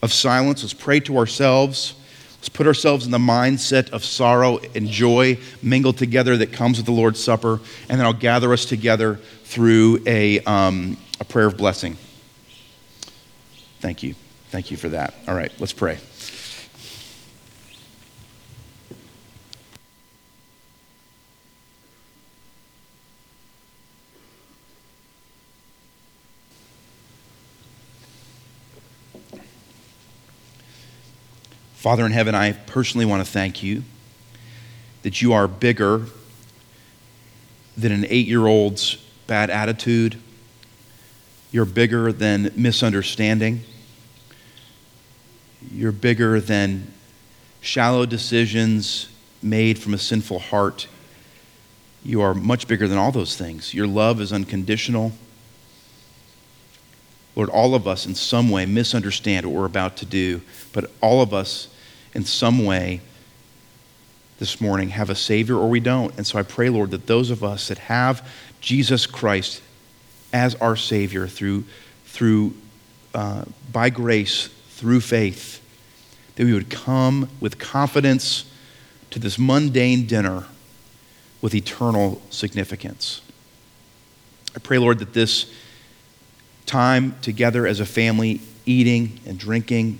of 0.02 0.14
silence. 0.14 0.62
Let's 0.62 0.72
pray 0.72 1.00
to 1.00 1.18
ourselves. 1.18 1.99
Let's 2.40 2.48
put 2.48 2.66
ourselves 2.66 3.04
in 3.04 3.10
the 3.10 3.18
mindset 3.18 3.90
of 3.90 4.02
sorrow 4.02 4.60
and 4.74 4.88
joy 4.88 5.38
mingled 5.62 5.98
together 5.98 6.38
that 6.38 6.52
comes 6.52 6.78
with 6.78 6.86
the 6.86 6.92
Lord's 6.92 7.22
Supper, 7.22 7.60
and 7.88 8.00
then 8.00 8.06
I'll 8.06 8.14
gather 8.14 8.50
us 8.54 8.64
together 8.64 9.20
through 9.44 10.02
a, 10.06 10.40
um, 10.40 10.96
a 11.20 11.24
prayer 11.24 11.46
of 11.46 11.58
blessing. 11.58 11.98
Thank 13.80 14.02
you. 14.02 14.14
Thank 14.48 14.70
you 14.70 14.78
for 14.78 14.88
that. 14.88 15.14
All 15.28 15.34
right, 15.34 15.52
let's 15.58 15.74
pray. 15.74 15.98
Father 31.80 32.04
in 32.04 32.12
heaven, 32.12 32.34
I 32.34 32.52
personally 32.52 33.06
want 33.06 33.24
to 33.24 33.32
thank 33.32 33.62
you 33.62 33.84
that 35.00 35.22
you 35.22 35.32
are 35.32 35.48
bigger 35.48 36.04
than 37.74 37.90
an 37.90 38.04
eight 38.10 38.26
year 38.26 38.46
old's 38.46 38.96
bad 39.26 39.48
attitude. 39.48 40.20
You're 41.50 41.64
bigger 41.64 42.12
than 42.12 42.52
misunderstanding. 42.54 43.62
You're 45.72 45.90
bigger 45.90 46.38
than 46.38 46.92
shallow 47.62 48.04
decisions 48.04 49.08
made 49.42 49.78
from 49.78 49.94
a 49.94 49.98
sinful 49.98 50.38
heart. 50.38 50.86
You 52.04 52.20
are 52.20 52.34
much 52.34 52.68
bigger 52.68 52.88
than 52.88 52.98
all 52.98 53.10
those 53.10 53.36
things. 53.36 53.72
Your 53.72 53.86
love 53.86 54.20
is 54.20 54.34
unconditional. 54.34 55.12
Lord, 57.36 57.48
all 57.48 57.74
of 57.74 57.88
us 57.88 58.04
in 58.04 58.14
some 58.14 58.50
way 58.50 58.66
misunderstand 58.66 59.46
what 59.46 59.54
we're 59.54 59.64
about 59.64 59.96
to 59.96 60.04
do, 60.04 60.42
but 60.74 60.90
all 61.00 61.22
of 61.22 61.32
us 61.32 61.68
in 62.14 62.24
some 62.24 62.64
way 62.64 63.00
this 64.38 64.60
morning 64.60 64.88
have 64.88 65.10
a 65.10 65.14
Savior 65.14 65.56
or 65.56 65.68
we 65.68 65.80
don't. 65.80 66.16
And 66.16 66.26
so 66.26 66.38
I 66.38 66.42
pray, 66.42 66.68
Lord, 66.68 66.90
that 66.92 67.06
those 67.06 67.30
of 67.30 67.44
us 67.44 67.68
that 67.68 67.78
have 67.78 68.26
Jesus 68.60 69.06
Christ 69.06 69.62
as 70.32 70.54
our 70.56 70.76
Savior 70.76 71.26
through, 71.26 71.64
through 72.06 72.54
uh, 73.14 73.44
by 73.70 73.90
grace, 73.90 74.48
through 74.70 75.00
faith, 75.00 75.60
that 76.36 76.44
we 76.44 76.54
would 76.54 76.70
come 76.70 77.28
with 77.40 77.58
confidence 77.58 78.50
to 79.10 79.18
this 79.18 79.38
mundane 79.38 80.06
dinner 80.06 80.46
with 81.42 81.54
eternal 81.54 82.22
significance. 82.30 83.20
I 84.54 84.58
pray, 84.58 84.78
Lord, 84.78 84.98
that 85.00 85.12
this 85.12 85.52
time 86.66 87.16
together 87.20 87.66
as 87.66 87.80
a 87.80 87.86
family, 87.86 88.40
eating 88.64 89.20
and 89.26 89.38
drinking, 89.38 89.98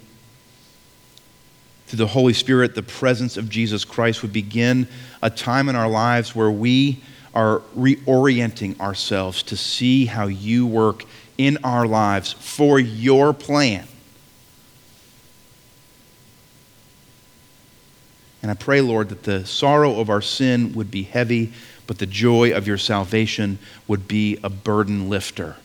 through 1.91 1.97
the 1.97 2.07
Holy 2.07 2.33
Spirit, 2.33 2.77
the 2.77 2.85
presence 2.85 3.37
of 3.37 3.49
Jesus 3.49 3.85
Christ 3.85 4.23
would 4.23 4.33
begin 4.33 4.87
a 5.23 5.29
time 5.29 5.69
in 5.69 5.75
our 5.75 5.89
lives 5.89 6.37
where 6.37 6.51
we 6.51 7.03
are 7.35 7.63
reorienting 7.77 8.79
ourselves 8.79 9.43
to 9.43 9.57
see 9.57 10.07
how 10.07 10.29
you 10.29 10.69
work 10.69 11.05
in 11.37 11.59
our 11.65 11.89
lives 11.89 12.33
for 12.33 12.79
your 12.79 13.33
plan. 13.33 13.89
And 18.41 18.53
I 18.53 18.55
pray, 18.55 18.81
Lord, 18.81 19.09
that 19.09 19.25
the 19.25 19.45
sorrow 19.45 19.99
of 19.99 20.09
our 20.09 20.23
sin 20.23 20.73
would 20.75 20.93
be 20.93 21.03
heavy, 21.03 21.53
but 21.89 21.99
the 21.99 22.07
joy 22.07 22.53
of 22.53 22.69
your 22.69 22.79
salvation 22.79 23.59
would 23.89 24.07
be 24.07 24.39
a 24.45 24.49
burden 24.49 25.11
lifter. 25.11 25.57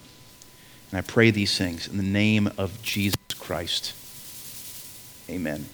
And 0.89 0.97
I 0.97 1.01
pray 1.01 1.29
these 1.29 1.55
things 1.55 1.87
in 1.87 1.97
the 1.97 2.03
name 2.03 2.49
of 2.57 2.81
Jesus 2.81 3.15
Christ. 3.37 3.93
Amen. 5.29 5.69